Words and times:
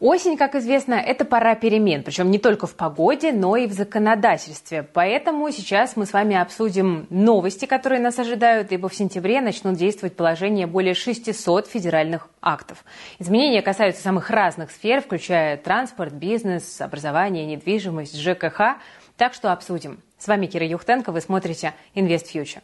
Осень, 0.00 0.38
как 0.38 0.54
известно, 0.54 0.94
это 0.94 1.26
пора 1.26 1.54
перемен, 1.54 2.02
причем 2.02 2.30
не 2.30 2.38
только 2.38 2.66
в 2.66 2.74
погоде, 2.74 3.32
но 3.32 3.56
и 3.56 3.66
в 3.66 3.72
законодательстве. 3.72 4.82
Поэтому 4.82 5.50
сейчас 5.50 5.94
мы 5.94 6.06
с 6.06 6.14
вами 6.14 6.36
обсудим 6.36 7.06
новости, 7.10 7.66
которые 7.66 8.00
нас 8.00 8.18
ожидают, 8.18 8.72
ибо 8.72 8.88
в 8.88 8.94
сентябре 8.94 9.42
начнут 9.42 9.76
действовать 9.76 10.16
положения 10.16 10.66
более 10.66 10.94
600 10.94 11.66
федеральных 11.66 12.30
актов. 12.40 12.82
Изменения 13.18 13.60
касаются 13.60 14.02
самых 14.02 14.30
разных 14.30 14.70
сфер, 14.70 15.02
включая 15.02 15.58
транспорт, 15.58 16.14
бизнес, 16.14 16.80
образование, 16.80 17.44
недвижимость, 17.44 18.18
ЖКХ. 18.18 18.78
Так 19.18 19.34
что 19.34 19.52
обсудим. 19.52 20.00
С 20.16 20.28
вами 20.28 20.46
Кира 20.46 20.66
Юхтенко, 20.66 21.12
вы 21.12 21.20
смотрите 21.20 21.74
Invest 21.94 22.32
Future. 22.32 22.62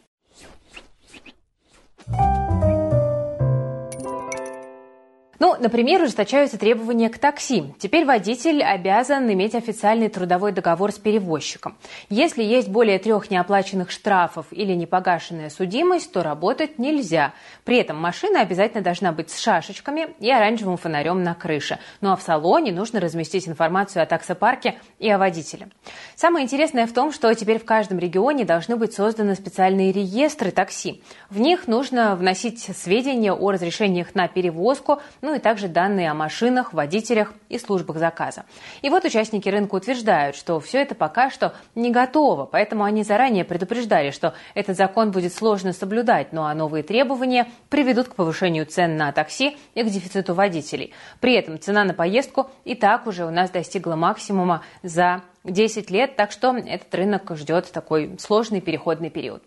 Ну, 5.39 5.55
например, 5.59 6.03
ужесточаются 6.03 6.59
требования 6.59 7.11
к 7.11 7.19
такси. 7.19 7.75
Теперь 7.79 8.07
водитель 8.07 8.63
обязан 8.63 9.31
иметь 9.31 9.55
официальный 9.55 10.09
трудовой 10.09 10.53
договор 10.53 10.93
с 10.93 10.99
перевозчиком. 10.99 11.77
Если 12.09 12.43
есть 12.43 12.69
более 12.69 12.99
трех 12.99 13.31
неоплаченных 13.31 13.91
штрафов 13.91 14.47
или 14.51 14.73
непогашенная 14.73 15.51
судимость, 15.51 16.13
то 16.13 16.23
работать 16.23 16.79
нельзя. 16.79 17.35
При 17.65 17.79
этом 17.79 17.99
машина 17.99 18.41
обязательно 18.41 18.83
должна 18.83 19.13
быть 19.13 19.31
с 19.31 19.39
шашечками 19.39 20.09
и 20.21 20.31
оранжевым 20.31 20.79
фонарем 20.79 21.23
на 21.23 21.35
крыше. 21.35 21.79
Ну 22.01 22.13
а 22.13 22.17
в 22.17 22.23
салоне 22.23 22.73
нужно 22.73 23.01
разместить 23.01 23.49
информацию 23.49 24.03
о 24.03 24.07
таксопарке 24.07 24.77
и 24.99 25.11
о 25.11 25.19
водителе. 25.19 25.69
Самое 26.15 26.45
интересное 26.45 26.87
в 26.87 26.93
том, 26.93 27.13
что 27.13 27.33
теперь 27.35 27.59
в 27.59 27.65
каждом 27.65 27.99
регионе 27.99 28.45
должны 28.45 28.77
быть 28.77 28.95
созданы 28.95 29.35
специальные 29.35 29.93
реестры 29.93 30.51
такси. 30.51 31.03
В 31.29 31.41
них 31.41 31.69
нужно 31.69 32.17
вносить 32.17 32.61
сведения 32.77 33.33
о 33.33 33.51
разрешениях 33.51 34.15
на 34.15 34.29
перевозку, 34.29 35.01
ну 35.27 35.35
и 35.35 35.41
также 35.41 35.67
данные 35.67 36.09
о 36.09 36.15
машинах, 36.15 36.73
водителях 36.73 37.33
и 37.49 37.59
службах 37.59 37.97
заказа. 37.97 38.45
И 38.81 38.89
вот 38.89 39.05
участники 39.05 39.49
рынка 39.49 39.75
утверждают, 39.75 40.37
что 40.37 40.61
все 40.61 40.81
это 40.83 40.95
пока 40.95 41.31
что 41.31 41.53
не 41.75 41.91
готово, 41.91 42.47
поэтому 42.47 42.85
они 42.85 43.03
заранее 43.03 43.45
предупреждали, 43.45 44.13
что 44.13 44.35
этот 44.55 44.77
закон 44.77 45.11
будет 45.11 45.35
сложно 45.35 45.73
соблюдать, 45.73 46.33
ну 46.33 46.45
а 46.45 46.55
новые 46.55 46.85
требования 46.85 47.49
приведут 47.71 48.07
к 48.07 48.15
повышению 48.15 48.67
цен 48.67 48.97
на 48.97 49.11
такси 49.11 49.57
и 49.75 49.83
к 49.83 49.87
дефициту 49.87 50.33
водителей. 50.33 50.95
При 51.19 51.35
этом 51.35 51.59
цена 51.59 51.83
на 51.83 51.93
поездку 51.93 52.49
и 52.65 52.77
так 52.77 53.09
уже 53.09 53.27
у 53.27 53.31
нас 53.31 53.51
достигла 53.51 53.97
максимума 53.97 54.63
за 54.85 55.23
10 55.43 55.91
лет, 55.91 56.15
так 56.15 56.31
что 56.31 56.57
этот 56.57 56.95
рынок 56.95 57.37
ждет 57.37 57.73
такой 57.73 58.17
сложный 58.21 58.61
переходный 58.61 59.11
период. 59.11 59.43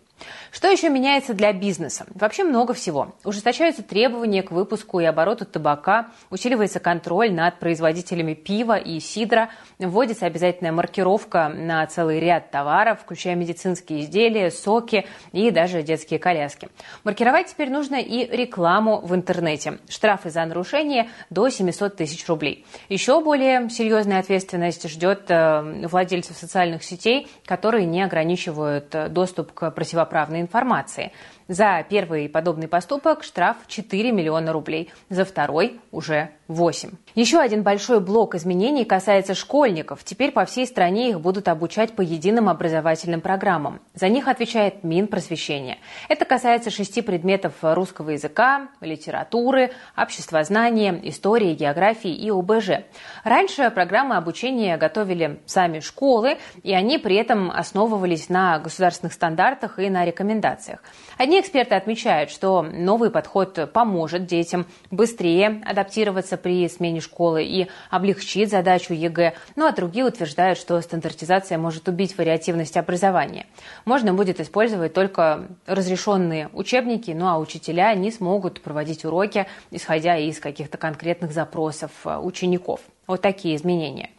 Что 0.52 0.68
еще 0.68 0.90
меняется 0.90 1.32
для 1.32 1.52
бизнеса? 1.52 2.06
Вообще 2.14 2.44
много 2.44 2.74
всего. 2.74 3.14
Ужесточаются 3.24 3.82
требования 3.82 4.42
к 4.42 4.50
выпуску 4.50 5.00
и 5.00 5.04
обороту 5.04 5.46
табака, 5.46 6.08
усиливается 6.28 6.80
контроль 6.80 7.32
над 7.32 7.58
производителями 7.58 8.34
пива 8.34 8.76
и 8.76 9.00
сидра, 9.00 9.50
вводится 9.78 10.26
обязательная 10.26 10.72
маркировка 10.72 11.48
на 11.48 11.86
целый 11.86 12.20
ряд 12.20 12.50
товаров, 12.50 13.00
включая 13.00 13.36
медицинские 13.36 14.02
изделия, 14.02 14.50
соки 14.50 15.06
и 15.32 15.50
даже 15.50 15.82
детские 15.82 16.18
коляски. 16.18 16.68
Маркировать 17.04 17.46
теперь 17.46 17.70
нужно 17.70 17.96
и 17.96 18.26
рекламу 18.26 19.00
в 19.00 19.14
интернете. 19.14 19.78
Штрафы 19.88 20.30
за 20.30 20.44
нарушение 20.44 21.08
до 21.30 21.48
700 21.48 21.96
тысяч 21.96 22.28
рублей. 22.28 22.66
Еще 22.90 23.20
более 23.22 23.70
серьезная 23.70 24.20
ответственность 24.20 24.88
ждет 24.88 25.30
э, 25.30 25.86
владельцев 25.86 26.36
социальных 26.36 26.82
сетей, 26.82 27.28
которые 27.46 27.86
не 27.86 28.02
ограничивают 28.02 28.94
э, 28.94 29.08
доступ 29.08 29.52
к 29.52 29.70
противоположным 29.70 30.09
правной 30.10 30.40
информации. 30.40 31.12
За 31.50 31.84
первый 31.88 32.28
подобный 32.28 32.68
поступок 32.68 33.24
штраф 33.24 33.56
4 33.66 34.12
миллиона 34.12 34.52
рублей, 34.52 34.92
за 35.08 35.24
второй 35.24 35.80
уже 35.90 36.30
8. 36.46 36.90
Еще 37.16 37.40
один 37.40 37.64
большой 37.64 37.98
блок 37.98 38.36
изменений 38.36 38.84
касается 38.84 39.34
школьников. 39.34 40.04
Теперь 40.04 40.30
по 40.30 40.44
всей 40.44 40.64
стране 40.64 41.10
их 41.10 41.20
будут 41.20 41.48
обучать 41.48 41.94
по 41.96 42.02
единым 42.02 42.48
образовательным 42.48 43.20
программам. 43.20 43.80
За 43.94 44.08
них 44.08 44.28
отвечает 44.28 44.84
Минпросвещение. 44.84 45.78
Это 46.08 46.24
касается 46.24 46.70
шести 46.70 47.02
предметов 47.02 47.54
русского 47.62 48.10
языка, 48.10 48.68
литературы, 48.80 49.72
обществознания, 49.96 51.00
истории, 51.02 51.54
географии 51.54 52.14
и 52.14 52.30
ОБЖ. 52.30 52.84
Раньше 53.24 53.70
программы 53.70 54.16
обучения 54.16 54.76
готовили 54.76 55.40
сами 55.46 55.80
школы, 55.80 56.38
и 56.62 56.72
они 56.72 56.98
при 56.98 57.16
этом 57.16 57.50
основывались 57.50 58.28
на 58.28 58.60
государственных 58.60 59.14
стандартах 59.14 59.80
и 59.80 59.90
на 59.90 60.04
рекомендациях. 60.04 60.80
Одни 61.18 61.39
эксперты 61.40 61.74
отмечают, 61.74 62.30
что 62.30 62.62
новый 62.62 63.10
подход 63.10 63.70
поможет 63.72 64.26
детям 64.26 64.66
быстрее 64.90 65.62
адаптироваться 65.64 66.36
при 66.36 66.68
смене 66.68 67.00
школы 67.00 67.44
и 67.44 67.68
облегчит 67.90 68.50
задачу 68.50 68.94
ЕГЭ, 68.94 69.34
ну 69.56 69.66
а 69.66 69.72
другие 69.72 70.04
утверждают, 70.04 70.58
что 70.58 70.80
стандартизация 70.80 71.58
может 71.58 71.88
убить 71.88 72.16
вариативность 72.16 72.76
образования. 72.76 73.46
Можно 73.84 74.14
будет 74.14 74.40
использовать 74.40 74.92
только 74.92 75.48
разрешенные 75.66 76.48
учебники, 76.52 77.10
ну 77.10 77.26
а 77.28 77.38
учителя 77.38 77.94
не 77.94 78.10
смогут 78.10 78.60
проводить 78.60 79.04
уроки, 79.04 79.46
исходя 79.70 80.16
из 80.16 80.40
каких-то 80.40 80.78
конкретных 80.78 81.32
запросов 81.32 81.90
э, 82.04 82.18
учеников. 82.18 82.80
Вот 83.06 83.22
такие 83.22 83.56
изменения. 83.56 84.10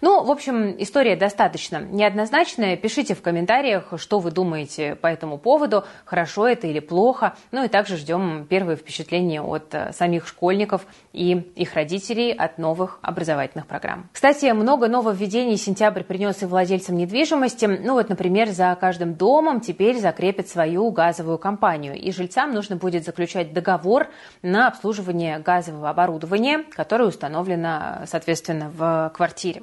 Ну, 0.00 0.22
в 0.22 0.30
общем, 0.30 0.74
история 0.78 1.16
достаточно 1.16 1.80
неоднозначная. 1.80 2.76
Пишите 2.76 3.14
в 3.14 3.22
комментариях, 3.22 3.94
что 3.96 4.18
вы 4.18 4.30
думаете 4.30 4.96
по 4.96 5.06
этому 5.06 5.38
поводу, 5.38 5.84
хорошо 6.04 6.46
это 6.46 6.66
или 6.66 6.80
плохо. 6.80 7.36
Ну 7.52 7.64
и 7.64 7.68
также 7.68 7.96
ждем 7.96 8.46
первые 8.46 8.76
впечатления 8.76 9.40
от 9.40 9.74
э, 9.74 9.92
самих 9.92 10.26
школьников 10.26 10.86
и 11.14 11.32
их 11.56 11.72
родителей 11.74 12.32
от 12.32 12.58
новых 12.58 12.98
образовательных 13.00 13.66
программ. 13.66 14.10
Кстати, 14.12 14.52
много 14.52 14.88
нововведений 14.88 15.56
сентябрь 15.56 16.02
принес 16.02 16.42
и 16.42 16.46
владельцам 16.46 16.98
недвижимости. 16.98 17.64
Ну 17.64 17.94
вот, 17.94 18.10
например, 18.10 18.50
за 18.50 18.76
каждым 18.78 19.14
домом 19.14 19.60
теперь 19.60 19.98
закрепят 19.98 20.48
свою 20.48 20.90
газовую 20.90 21.38
компанию. 21.38 21.94
И 21.94 22.12
жильцам 22.12 22.52
нужно 22.52 22.76
будет 22.76 23.04
заключать 23.04 23.54
договор 23.54 24.08
на 24.42 24.68
обслуживание 24.68 25.38
газового 25.38 25.88
оборудования, 25.88 26.64
которое 26.76 27.06
установлено, 27.06 28.02
соответственно, 28.04 28.33
в 28.42 29.12
квартире. 29.14 29.62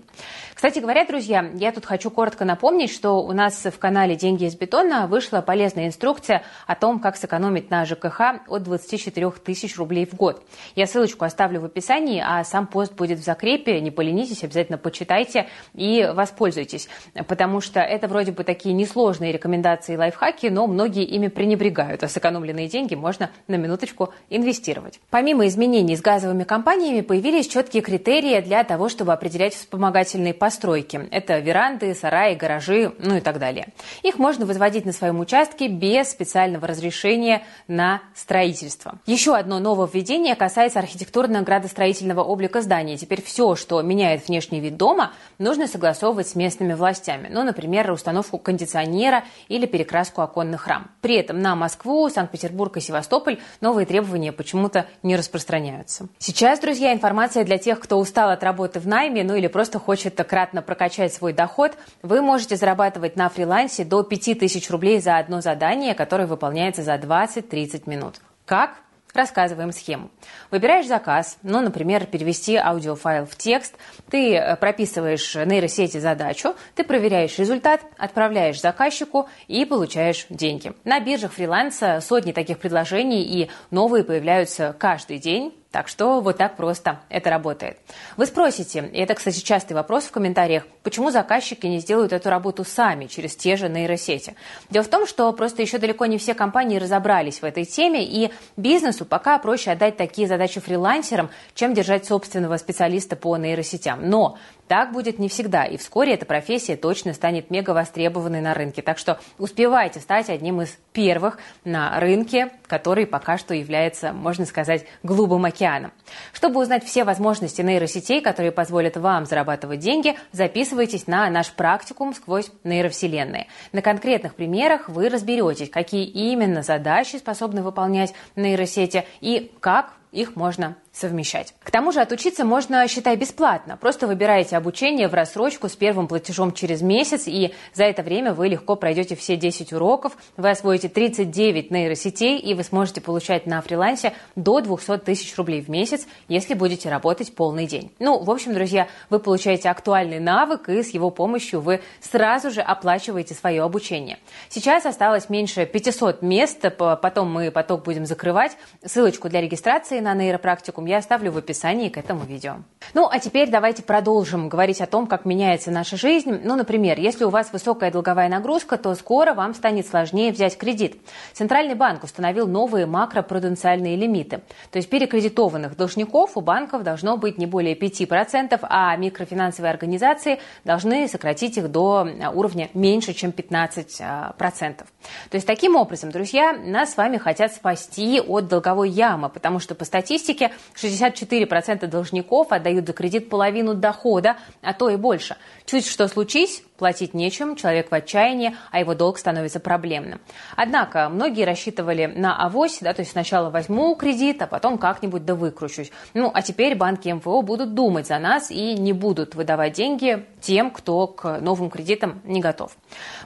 Кстати 0.53 0.79
говоря, 0.79 1.05
друзья, 1.05 1.49
я 1.55 1.71
тут 1.71 1.85
хочу 1.85 2.11
коротко 2.11 2.45
напомнить, 2.45 2.91
что 2.91 3.23
у 3.23 3.31
нас 3.31 3.65
в 3.65 3.79
канале 3.79 4.15
«Деньги 4.15 4.45
из 4.45 4.55
бетона» 4.55 5.07
вышла 5.07 5.41
полезная 5.41 5.87
инструкция 5.87 6.43
о 6.67 6.75
том, 6.75 6.99
как 6.99 7.17
сэкономить 7.17 7.71
на 7.71 7.83
ЖКХ 7.83 8.41
от 8.47 8.61
24 8.61 9.31
тысяч 9.43 9.77
рублей 9.77 10.05
в 10.05 10.13
год. 10.13 10.43
Я 10.75 10.85
ссылочку 10.85 11.25
оставлю 11.25 11.61
в 11.61 11.65
описании, 11.65 12.23
а 12.23 12.43
сам 12.43 12.67
пост 12.67 12.93
будет 12.93 13.17
в 13.19 13.23
закрепе. 13.23 13.81
Не 13.81 13.89
поленитесь, 13.89 14.43
обязательно 14.43 14.77
почитайте 14.77 15.47
и 15.73 16.07
воспользуйтесь, 16.13 16.87
потому 17.27 17.61
что 17.61 17.79
это 17.79 18.07
вроде 18.07 18.31
бы 18.31 18.43
такие 18.43 18.73
несложные 18.75 19.31
рекомендации 19.31 19.93
и 19.93 19.97
лайфхаки, 19.97 20.47
но 20.47 20.67
многие 20.67 21.05
ими 21.05 21.27
пренебрегают, 21.27 22.03
а 22.03 22.07
сэкономленные 22.07 22.67
деньги 22.67 22.93
можно 22.93 23.31
на 23.47 23.55
минуточку 23.55 24.13
инвестировать. 24.29 24.99
Помимо 25.09 25.47
изменений 25.47 25.95
с 25.95 26.01
газовыми 26.01 26.43
компаниями 26.43 27.01
появились 27.01 27.47
четкие 27.47 27.81
критерии 27.81 28.39
для 28.41 28.50
того, 28.63 28.89
чтобы 28.89 29.13
определять 29.13 29.55
вспомогательные 29.55 30.33
постройки. 30.33 31.07
Это 31.11 31.39
веранды, 31.39 31.95
сараи, 31.95 32.35
гаражи, 32.35 32.93
ну 32.99 33.15
и 33.15 33.19
так 33.21 33.39
далее. 33.39 33.69
Их 34.03 34.19
можно 34.19 34.45
возводить 34.45 34.85
на 34.85 34.91
своем 34.91 35.19
участке 35.19 35.67
без 35.67 36.11
специального 36.11 36.67
разрешения 36.67 37.43
на 37.67 38.01
строительство. 38.13 38.99
Еще 39.05 39.35
одно 39.35 39.59
нововведение 39.59 40.35
касается 40.35 40.79
архитектурно-градостроительного 40.79 42.21
облика 42.21 42.61
здания. 42.61 42.97
Теперь 42.97 43.21
все, 43.21 43.55
что 43.55 43.81
меняет 43.81 44.27
внешний 44.27 44.59
вид 44.59 44.77
дома, 44.77 45.13
нужно 45.39 45.67
согласовывать 45.67 46.27
с 46.27 46.35
местными 46.35 46.73
властями. 46.73 47.29
Ну, 47.31 47.43
например, 47.43 47.91
установку 47.91 48.37
кондиционера 48.37 49.23
или 49.47 49.65
перекраску 49.65 50.21
оконных 50.21 50.67
рам. 50.67 50.91
При 51.01 51.15
этом 51.15 51.39
на 51.39 51.55
Москву, 51.55 52.09
Санкт-Петербург 52.09 52.75
и 52.77 52.81
Севастополь 52.81 53.39
новые 53.61 53.85
требования 53.85 54.31
почему-то 54.31 54.85
не 55.03 55.15
распространяются. 55.15 56.07
Сейчас, 56.19 56.59
друзья, 56.59 56.93
информация 56.93 57.43
для 57.43 57.57
тех, 57.57 57.79
кто 57.79 57.97
устал 57.97 58.29
от 58.29 58.40
работы 58.43 58.79
в 58.79 58.87
найме, 58.87 59.23
ну 59.23 59.35
или 59.35 59.47
просто 59.47 59.79
хочет 59.79 60.01
хочет 60.01 60.27
кратно 60.27 60.61
прокачать 60.61 61.13
свой 61.13 61.33
доход, 61.33 61.73
вы 62.01 62.21
можете 62.21 62.55
зарабатывать 62.55 63.15
на 63.15 63.29
фрилансе 63.29 63.83
до 63.83 64.03
5000 64.03 64.69
рублей 64.69 64.99
за 64.99 65.17
одно 65.17 65.41
задание, 65.41 65.93
которое 65.93 66.27
выполняется 66.27 66.81
за 66.81 66.95
20-30 66.95 67.83
минут. 67.85 68.15
Как? 68.45 68.77
Рассказываем 69.13 69.73
схему. 69.73 70.09
Выбираешь 70.51 70.87
заказ, 70.87 71.37
ну, 71.43 71.59
например, 71.59 72.05
перевести 72.05 72.55
аудиофайл 72.55 73.25
в 73.25 73.35
текст, 73.35 73.75
ты 74.09 74.35
э, 74.35 74.55
прописываешь 74.55 75.35
нейросети 75.35 75.97
задачу, 75.97 76.55
ты 76.75 76.85
проверяешь 76.85 77.37
результат, 77.37 77.81
отправляешь 77.97 78.61
заказчику 78.61 79.27
и 79.49 79.65
получаешь 79.65 80.27
деньги. 80.29 80.71
На 80.85 81.01
биржах 81.01 81.33
фриланса 81.33 81.99
сотни 81.99 82.31
таких 82.31 82.59
предложений 82.59 83.23
и 83.23 83.49
новые 83.69 84.05
появляются 84.05 84.73
каждый 84.79 85.17
день. 85.19 85.53
Так 85.71 85.87
что 85.87 86.19
вот 86.19 86.37
так 86.37 86.57
просто 86.57 86.99
это 87.07 87.29
работает. 87.29 87.77
Вы 88.17 88.25
спросите, 88.25 88.89
и 88.91 88.99
это, 88.99 89.13
кстати, 89.15 89.39
частый 89.39 89.73
вопрос 89.73 90.03
в 90.03 90.11
комментариях, 90.11 90.63
почему 90.83 91.11
заказчики 91.11 91.65
не 91.65 91.79
сделают 91.79 92.11
эту 92.11 92.29
работу 92.29 92.65
сами 92.65 93.05
через 93.05 93.37
те 93.37 93.55
же 93.55 93.69
нейросети? 93.69 94.35
Дело 94.69 94.83
в 94.83 94.89
том, 94.89 95.07
что 95.07 95.31
просто 95.31 95.61
еще 95.61 95.77
далеко 95.77 96.07
не 96.07 96.17
все 96.17 96.33
компании 96.33 96.77
разобрались 96.77 97.41
в 97.41 97.45
этой 97.45 97.63
теме, 97.63 98.03
и 98.03 98.31
бизнесу 98.57 99.05
пока 99.05 99.39
проще 99.39 99.71
отдать 99.71 99.95
такие 99.95 100.27
задачи 100.27 100.59
фрилансерам, 100.59 101.29
чем 101.55 101.73
держать 101.73 102.05
собственного 102.05 102.57
специалиста 102.57 103.15
по 103.15 103.37
нейросетям. 103.37 104.09
Но 104.09 104.37
так 104.71 104.93
будет 104.93 105.19
не 105.19 105.27
всегда, 105.27 105.65
и 105.65 105.75
вскоре 105.75 106.13
эта 106.13 106.25
профессия 106.25 106.77
точно 106.77 107.13
станет 107.13 107.51
мега 107.51 107.71
востребованной 107.71 108.39
на 108.39 108.53
рынке. 108.53 108.81
Так 108.81 108.99
что 108.99 109.19
успевайте 109.37 109.99
стать 109.99 110.29
одним 110.29 110.61
из 110.61 110.77
первых 110.93 111.39
на 111.65 111.99
рынке, 111.99 112.51
который 112.67 113.05
пока 113.05 113.37
что 113.37 113.53
является, 113.53 114.13
можно 114.13 114.45
сказать, 114.45 114.85
голубым 115.03 115.43
океаном. 115.43 115.91
Чтобы 116.31 116.61
узнать 116.61 116.85
все 116.85 117.03
возможности 117.03 117.61
нейросетей, 117.61 118.21
которые 118.21 118.53
позволят 118.53 118.95
вам 118.95 119.25
зарабатывать 119.25 119.81
деньги, 119.81 120.15
записывайтесь 120.31 121.05
на 121.05 121.29
наш 121.29 121.51
практикум 121.51 122.13
сквозь 122.13 122.49
нейровселенные. 122.63 123.47
На 123.73 123.81
конкретных 123.81 124.35
примерах 124.35 124.87
вы 124.87 125.09
разберетесь, 125.09 125.69
какие 125.69 126.05
именно 126.05 126.61
задачи 126.61 127.17
способны 127.17 127.61
выполнять 127.61 128.13
нейросети 128.37 129.03
и 129.19 129.51
как 129.59 129.95
их 130.11 130.35
можно 130.35 130.75
совмещать. 130.91 131.53
К 131.63 131.71
тому 131.71 131.93
же 131.93 132.01
отучиться 132.01 132.43
можно, 132.43 132.85
считай, 132.89 133.15
бесплатно. 133.15 133.77
Просто 133.77 134.07
выбираете 134.07 134.57
обучение 134.57 135.07
в 135.07 135.13
рассрочку 135.13 135.69
с 135.69 135.75
первым 135.77 136.09
платежом 136.09 136.51
через 136.51 136.81
месяц, 136.81 137.23
и 137.27 137.53
за 137.73 137.85
это 137.85 138.03
время 138.03 138.33
вы 138.33 138.49
легко 138.49 138.75
пройдете 138.75 139.15
все 139.15 139.37
10 139.37 139.71
уроков, 139.71 140.17
вы 140.35 140.49
освоите 140.49 140.89
39 140.89 141.71
нейросетей, 141.71 142.37
и 142.37 142.53
вы 142.53 142.63
сможете 142.63 142.99
получать 142.99 143.45
на 143.45 143.61
фрилансе 143.61 144.11
до 144.35 144.59
200 144.59 144.97
тысяч 144.97 145.33
рублей 145.37 145.61
в 145.61 145.69
месяц, 145.69 146.05
если 146.27 146.55
будете 146.55 146.89
работать 146.89 147.33
полный 147.33 147.67
день. 147.67 147.93
Ну, 147.99 148.21
в 148.21 148.29
общем, 148.29 148.53
друзья, 148.53 148.89
вы 149.09 149.19
получаете 149.19 149.69
актуальный 149.69 150.19
навык, 150.19 150.67
и 150.67 150.83
с 150.83 150.89
его 150.89 151.09
помощью 151.09 151.61
вы 151.61 151.79
сразу 152.01 152.51
же 152.51 152.59
оплачиваете 152.59 153.33
свое 153.33 153.63
обучение. 153.63 154.17
Сейчас 154.49 154.85
осталось 154.85 155.29
меньше 155.29 155.65
500 155.65 156.21
мест, 156.21 156.65
потом 156.77 157.31
мы 157.31 157.49
поток 157.49 157.83
будем 157.85 158.05
закрывать. 158.05 158.57
Ссылочку 158.83 159.29
для 159.29 159.39
регистрации 159.39 160.00
на 160.01 160.13
нейропрактику 160.13 160.71
практикум 160.71 160.85
я 160.85 160.97
оставлю 160.97 161.31
в 161.31 161.37
описании 161.37 161.89
к 161.89 161.97
этому 161.97 162.23
видео. 162.23 162.57
Ну, 162.93 163.07
а 163.09 163.19
теперь 163.19 163.49
давайте 163.49 163.83
продолжим 163.83 164.49
говорить 164.49 164.81
о 164.81 164.85
том, 164.85 165.07
как 165.07 165.25
меняется 165.25 165.71
наша 165.71 165.97
жизнь. 165.97 166.41
Ну, 166.43 166.55
например, 166.55 166.99
если 166.99 167.23
у 167.23 167.29
вас 167.29 167.53
высокая 167.53 167.91
долговая 167.91 168.29
нагрузка, 168.29 168.77
то 168.77 168.93
скоро 168.95 169.33
вам 169.33 169.53
станет 169.53 169.87
сложнее 169.87 170.31
взять 170.31 170.57
кредит. 170.57 170.97
Центральный 171.33 171.75
банк 171.75 172.03
установил 172.03 172.47
новые 172.47 172.85
макропруденциальные 172.85 173.95
лимиты. 173.95 174.41
То 174.71 174.77
есть 174.77 174.89
перекредитованных 174.89 175.75
должников 175.77 176.37
у 176.37 176.41
банков 176.41 176.83
должно 176.83 177.17
быть 177.17 177.37
не 177.37 177.45
более 177.45 177.75
5%, 177.75 178.59
а 178.61 178.95
микрофинансовые 178.97 179.71
организации 179.71 180.39
должны 180.63 181.07
сократить 181.07 181.57
их 181.57 181.71
до 181.71 182.07
уровня 182.33 182.69
меньше, 182.73 183.13
чем 183.13 183.31
15%. 183.31 184.35
То 184.37 184.85
есть 185.31 185.47
таким 185.47 185.75
образом, 185.75 186.11
друзья, 186.11 186.53
нас 186.53 186.93
с 186.93 186.97
вами 186.97 187.17
хотят 187.17 187.53
спасти 187.53 188.19
от 188.19 188.47
долговой 188.47 188.89
ямы, 188.89 189.29
потому 189.29 189.59
что 189.59 189.75
по 189.75 189.85
статистике 189.91 190.53
64% 190.75 191.85
должников 191.87 192.53
отдают 192.53 192.87
за 192.87 192.93
кредит 192.93 193.29
половину 193.29 193.73
дохода, 193.73 194.37
а 194.61 194.73
то 194.73 194.89
и 194.89 194.95
больше. 194.95 195.35
Чуть 195.65 195.85
что 195.85 196.07
случись, 196.07 196.63
платить 196.81 197.13
нечем, 197.13 197.55
человек 197.55 197.91
в 197.91 197.93
отчаянии, 197.93 198.55
а 198.71 198.79
его 198.79 198.95
долг 198.95 199.19
становится 199.19 199.59
проблемным. 199.59 200.19
Однако 200.55 201.09
многие 201.09 201.45
рассчитывали 201.45 202.07
на 202.07 202.35
авось, 202.35 202.79
да, 202.81 202.91
то 202.91 203.01
есть 203.01 203.11
сначала 203.11 203.51
возьму 203.51 203.93
кредит, 203.93 204.41
а 204.41 204.47
потом 204.47 204.79
как-нибудь 204.79 205.23
да 205.23 205.35
выкручусь. 205.35 205.91
Ну, 206.15 206.31
а 206.33 206.41
теперь 206.41 206.73
банки 206.73 207.07
МФО 207.07 207.43
будут 207.43 207.75
думать 207.75 208.07
за 208.07 208.17
нас 208.17 208.49
и 208.49 208.73
не 208.73 208.93
будут 208.93 209.35
выдавать 209.35 209.73
деньги 209.73 210.25
тем, 210.41 210.71
кто 210.71 211.05
к 211.05 211.39
новым 211.39 211.69
кредитам 211.69 212.19
не 212.23 212.41
готов. 212.41 212.75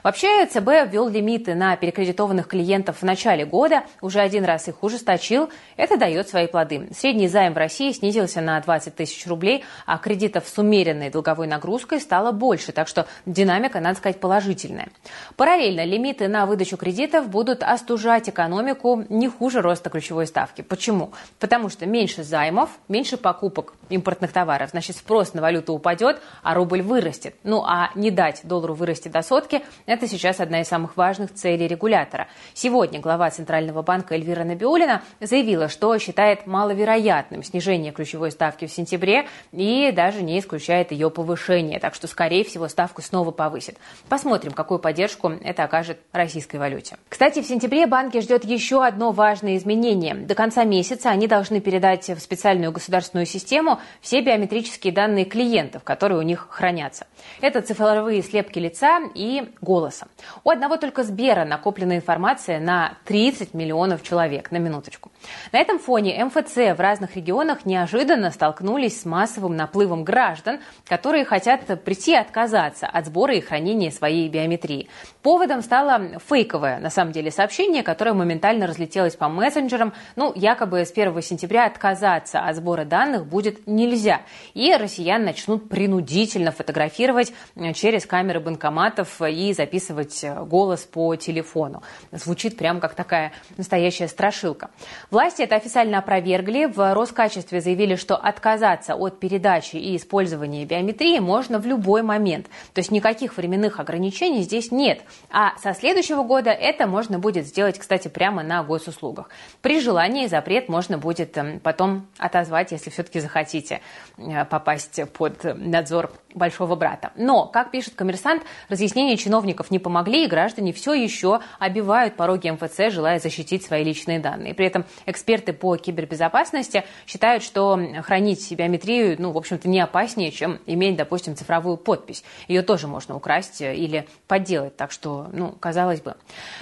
Вообще 0.02 0.44
ЦБ 0.44 0.92
ввел 0.92 1.08
лимиты 1.08 1.54
на 1.54 1.76
перекредитованных 1.76 2.48
клиентов 2.48 2.98
в 2.98 3.04
начале 3.04 3.46
года, 3.46 3.84
уже 4.02 4.20
один 4.20 4.44
раз 4.44 4.68
их 4.68 4.82
ужесточил. 4.82 5.48
Это 5.78 5.96
дает 5.96 6.28
свои 6.28 6.46
плоды. 6.46 6.90
Средний 6.94 7.28
займ 7.28 7.54
в 7.54 7.56
России 7.56 7.90
снизился 7.92 8.42
на 8.42 8.60
20 8.60 8.94
тысяч 8.94 9.26
рублей, 9.26 9.64
а 9.86 9.96
кредитов 9.96 10.46
с 10.46 10.58
умеренной 10.58 11.08
долговой 11.08 11.46
нагрузкой 11.46 12.00
стало 12.00 12.32
больше, 12.32 12.72
так 12.72 12.86
что 12.86 13.06
надо 13.46 13.94
сказать, 13.94 14.20
положительная. 14.20 14.88
Параллельно 15.36 15.84
лимиты 15.84 16.28
на 16.28 16.46
выдачу 16.46 16.76
кредитов 16.76 17.28
будут 17.28 17.62
остужать 17.62 18.28
экономику 18.28 19.04
не 19.08 19.28
хуже 19.28 19.60
роста 19.62 19.90
ключевой 19.90 20.26
ставки. 20.26 20.62
Почему? 20.62 21.12
Потому 21.38 21.68
что 21.68 21.86
меньше 21.86 22.22
займов, 22.22 22.70
меньше 22.88 23.16
покупок 23.16 23.74
импортных 23.88 24.32
товаров, 24.32 24.70
значит 24.70 24.96
спрос 24.96 25.34
на 25.34 25.42
валюту 25.42 25.72
упадет, 25.72 26.20
а 26.42 26.54
рубль 26.54 26.82
вырастет. 26.82 27.34
Ну 27.42 27.62
а 27.64 27.90
не 27.94 28.10
дать 28.10 28.40
доллару 28.44 28.74
вырасти 28.74 29.08
до 29.08 29.22
сотки– 29.22 29.62
это 29.86 30.08
сейчас 30.08 30.40
одна 30.40 30.60
из 30.60 30.68
самых 30.68 30.96
важных 30.96 31.34
целей 31.34 31.68
регулятора. 31.68 32.28
Сегодня 32.54 33.00
глава 33.00 33.30
Центрального 33.30 33.82
банка 33.82 34.14
Эльвира 34.14 34.44
Набиулина 34.44 35.02
заявила, 35.20 35.68
что 35.68 35.96
считает 35.98 36.46
маловероятным 36.46 37.42
снижение 37.42 37.92
ключевой 37.92 38.30
ставки 38.30 38.66
в 38.66 38.72
сентябре 38.72 39.26
и 39.52 39.92
даже 39.92 40.22
не 40.22 40.38
исключает 40.38 40.92
ее 40.92 41.10
повышение. 41.10 41.78
Так 41.78 41.94
что, 41.94 42.06
скорее 42.06 42.44
всего, 42.44 42.68
ставку 42.68 43.02
снова 43.02 43.30
повысит. 43.36 43.76
Посмотрим, 44.08 44.52
какую 44.52 44.80
поддержку 44.80 45.28
это 45.28 45.62
окажет 45.62 45.98
российской 46.12 46.56
валюте. 46.56 46.96
Кстати, 47.08 47.40
в 47.40 47.46
сентябре 47.46 47.86
банки 47.86 48.20
ждет 48.20 48.44
еще 48.44 48.84
одно 48.84 49.12
важное 49.12 49.56
изменение. 49.56 50.14
До 50.14 50.34
конца 50.34 50.64
месяца 50.64 51.10
они 51.10 51.28
должны 51.28 51.60
передать 51.60 52.08
в 52.08 52.18
специальную 52.18 52.72
государственную 52.72 53.26
систему 53.26 53.78
все 54.00 54.22
биометрические 54.22 54.92
данные 54.92 55.24
клиентов, 55.24 55.84
которые 55.84 56.18
у 56.18 56.22
них 56.22 56.48
хранятся. 56.50 57.06
Это 57.40 57.60
цифровые 57.60 58.22
слепки 58.22 58.58
лица 58.58 59.00
и 59.14 59.52
голоса. 59.60 60.08
У 60.42 60.50
одного 60.50 60.76
только 60.76 61.04
Сбера 61.04 61.44
накоплена 61.44 61.96
информация 61.96 62.58
на 62.58 62.94
30 63.04 63.54
миллионов 63.54 64.02
человек, 64.02 64.50
на 64.50 64.56
минуточку. 64.56 65.12
На 65.52 65.58
этом 65.58 65.78
фоне 65.78 66.24
МФЦ 66.24 66.76
в 66.76 66.80
разных 66.80 67.16
регионах 67.16 67.66
неожиданно 67.66 68.30
столкнулись 68.30 69.00
с 69.00 69.04
массовым 69.04 69.54
наплывом 69.54 70.02
граждан, 70.02 70.60
которые 70.86 71.24
хотят 71.24 71.66
прийти 71.84 72.12
и 72.12 72.16
отказаться 72.16 72.86
от 72.86 73.06
сбора 73.06 73.25
и 73.34 73.40
хранения 73.40 73.90
своей 73.90 74.28
биометрии. 74.28 74.88
Поводом 75.22 75.62
стало 75.62 76.20
фейковое, 76.28 76.78
на 76.78 76.90
самом 76.90 77.12
деле, 77.12 77.30
сообщение, 77.30 77.82
которое 77.82 78.12
моментально 78.12 78.66
разлетелось 78.66 79.16
по 79.16 79.28
мессенджерам. 79.28 79.92
Ну, 80.14 80.32
якобы 80.34 80.84
с 80.84 80.92
1 80.92 81.20
сентября 81.22 81.66
отказаться 81.66 82.40
от 82.40 82.56
сбора 82.56 82.84
данных 82.84 83.26
будет 83.26 83.66
нельзя. 83.66 84.22
И 84.54 84.72
россиян 84.74 85.24
начнут 85.24 85.68
принудительно 85.68 86.52
фотографировать 86.52 87.32
через 87.74 88.06
камеры 88.06 88.40
банкоматов 88.40 89.20
и 89.22 89.52
записывать 89.52 90.24
голос 90.46 90.84
по 90.84 91.16
телефону. 91.16 91.82
Звучит 92.12 92.56
прям 92.56 92.80
как 92.80 92.94
такая 92.94 93.32
настоящая 93.56 94.08
страшилка. 94.08 94.70
Власти 95.10 95.42
это 95.42 95.56
официально 95.56 95.98
опровергли. 95.98 96.66
В 96.66 96.94
Роскачестве 96.94 97.60
заявили, 97.60 97.96
что 97.96 98.16
отказаться 98.16 98.94
от 98.94 99.18
передачи 99.18 99.76
и 99.76 99.96
использования 99.96 100.64
биометрии 100.64 101.18
можно 101.18 101.58
в 101.58 101.66
любой 101.66 102.02
момент. 102.02 102.46
То 102.74 102.80
есть 102.80 102.90
никаких 103.06 103.36
временных 103.36 103.78
ограничений 103.78 104.42
здесь 104.42 104.72
нет. 104.72 105.00
А 105.30 105.56
со 105.58 105.74
следующего 105.74 106.24
года 106.24 106.50
это 106.50 106.88
можно 106.88 107.20
будет 107.20 107.46
сделать, 107.46 107.78
кстати, 107.78 108.08
прямо 108.08 108.42
на 108.42 108.64
госуслугах. 108.64 109.30
При 109.62 109.80
желании 109.80 110.26
запрет 110.26 110.68
можно 110.68 110.98
будет 110.98 111.38
эм, 111.38 111.60
потом 111.60 112.08
отозвать, 112.18 112.72
если 112.72 112.90
все-таки 112.90 113.20
захотите 113.20 113.80
э, 114.18 114.44
попасть 114.46 115.00
под 115.12 115.44
надзор 115.44 116.10
большого 116.34 116.74
брата. 116.74 117.12
Но, 117.16 117.46
как 117.46 117.70
пишет 117.70 117.94
коммерсант, 117.94 118.42
разъяснения 118.68 119.16
чиновников 119.16 119.70
не 119.70 119.78
помогли, 119.78 120.24
и 120.24 120.28
граждане 120.28 120.72
все 120.72 120.92
еще 120.92 121.40
обивают 121.60 122.16
пороги 122.16 122.50
МФЦ, 122.50 122.92
желая 122.92 123.20
защитить 123.20 123.64
свои 123.64 123.84
личные 123.84 124.18
данные. 124.18 124.52
При 124.52 124.66
этом 124.66 124.84
эксперты 125.06 125.52
по 125.52 125.76
кибербезопасности 125.76 126.84
считают, 127.06 127.44
что 127.44 127.78
хранить 128.02 128.52
биометрию, 128.52 129.14
ну, 129.18 129.30
в 129.30 129.38
общем-то, 129.38 129.68
не 129.68 129.80
опаснее, 129.80 130.32
чем 130.32 130.58
иметь, 130.66 130.96
допустим, 130.96 131.36
цифровую 131.36 131.76
подпись. 131.76 132.24
Ее 132.48 132.62
тоже 132.62 132.88
можно 132.88 132.95
украсть 133.14 133.60
или 133.60 134.08
подделать, 134.26 134.76
так 134.76 134.90
что, 134.90 135.28
ну, 135.32 135.52
казалось 135.52 136.00
бы. 136.00 136.16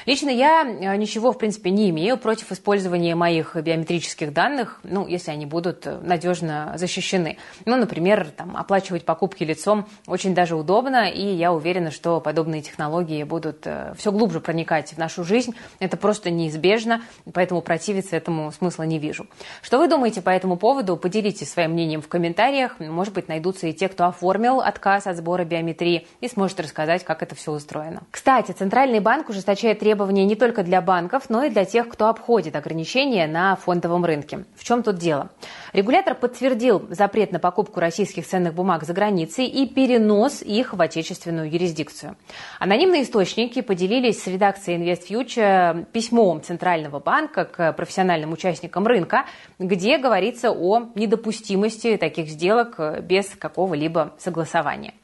Лично 0.07 0.31
я 0.31 0.65
э, 0.65 0.97
ничего, 0.97 1.33
в 1.33 1.39
принципе, 1.39 1.71
не 1.71 1.91
имею 1.91 2.17
против 2.17 2.53
использования 2.53 3.15
моих 3.15 3.57
биометрических 3.57 4.33
данных, 4.33 4.81
ну, 4.83 5.07
если 5.07 5.31
они 5.31 5.47
будут 5.47 5.87
надежно 6.03 6.75
защищены. 6.77 7.39
Ну, 7.65 7.77
например, 7.77 8.31
там, 8.37 8.57
оплачивать 8.57 9.05
покупки 9.05 9.45
лицом 9.45 9.87
очень 10.07 10.35
даже 10.35 10.57
удобно, 10.57 11.09
и 11.09 11.25
я 11.25 11.53
уверена, 11.53 11.91
что 11.91 12.21
подобные 12.21 12.63
технологии 12.63 13.23
будут 13.23 13.67
э, 13.67 13.95
все 13.97 14.13
глубже 14.13 14.41
проникать 14.41 14.93
в 14.93 14.99
нашу 14.99 15.25
жизнь. 15.25 15.55
Это 15.79 15.97
просто 15.97 16.31
неизбежно, 16.31 17.03
поэтому 17.33 17.63
противиться 17.63 18.17
этому 18.17 18.53
смысла 18.53 18.85
не 18.85 18.99
вижу. 18.99 19.27
Что 19.63 19.79
вы 19.79 19.89
думаете 19.89 20.23
по 20.23 20.31
этому 20.31 20.57
поводу? 20.57 20.97
Поделитесь 20.97 21.51
своим 21.51 21.73
мнением 21.73 22.03
в 22.03 22.09
комментариях. 22.09 22.79
Может 22.81 23.15
быть, 23.15 23.29
найдутся 23.29 23.67
и 23.67 23.73
те, 23.73 23.89
кто 23.89 24.07
оформил 24.07 24.61
отказ 24.61 25.07
от 25.07 25.17
сбора 25.17 25.45
биометрии 25.45 26.07
и 26.25 26.29
сможет 26.29 26.59
рассказать, 26.59 27.05
как 27.05 27.23
это 27.23 27.35
все 27.35 27.53
устроено. 27.53 28.03
Кстати, 28.11 28.53
Центральный 28.53 29.01
банк 29.01 29.29
ужесточает 29.29 29.81
требования 29.81 30.25
не 30.25 30.37
только 30.37 30.63
для 30.63 30.81
банков, 30.81 31.25
но 31.29 31.45
и 31.45 31.51
для 31.51 31.67
тех, 31.67 31.87
кто 31.89 32.09
обходит 32.09 32.57
ограничения 32.57 33.27
на 33.27 33.57
фондовом 33.57 34.07
рынке. 34.07 34.47
В 34.57 34.65
чем 34.65 34.83
тут 34.83 34.97
дело? 34.97 35.29
Регулятор 35.75 36.15
подтвердил 36.15 36.87
запрет 36.89 37.31
на 37.31 37.39
покупку 37.39 37.79
российских 37.79 38.27
ценных 38.27 38.55
бумаг 38.55 38.85
за 38.85 38.95
границей 38.95 39.47
и 39.47 39.67
перенос 39.67 40.41
их 40.41 40.73
в 40.73 40.81
отечественную 40.81 41.53
юрисдикцию. 41.53 42.17
Анонимные 42.59 43.03
источники 43.03 43.61
поделились 43.61 44.23
с 44.23 44.27
редакцией 44.27 44.79
InvestFuture 44.81 45.85
письмом 45.93 46.41
Центрального 46.43 47.01
банка 47.01 47.45
к 47.45 47.75
профессиональным 47.75 48.33
участникам 48.33 48.87
рынка, 48.87 49.27
где 49.59 49.99
говорится 49.99 50.53
о 50.53 50.87
недопустимости 50.95 51.99
таких 51.99 52.29
сделок 52.29 53.03
без 53.03 53.27
какого-либо 53.27 54.15
согласования. 54.17 54.95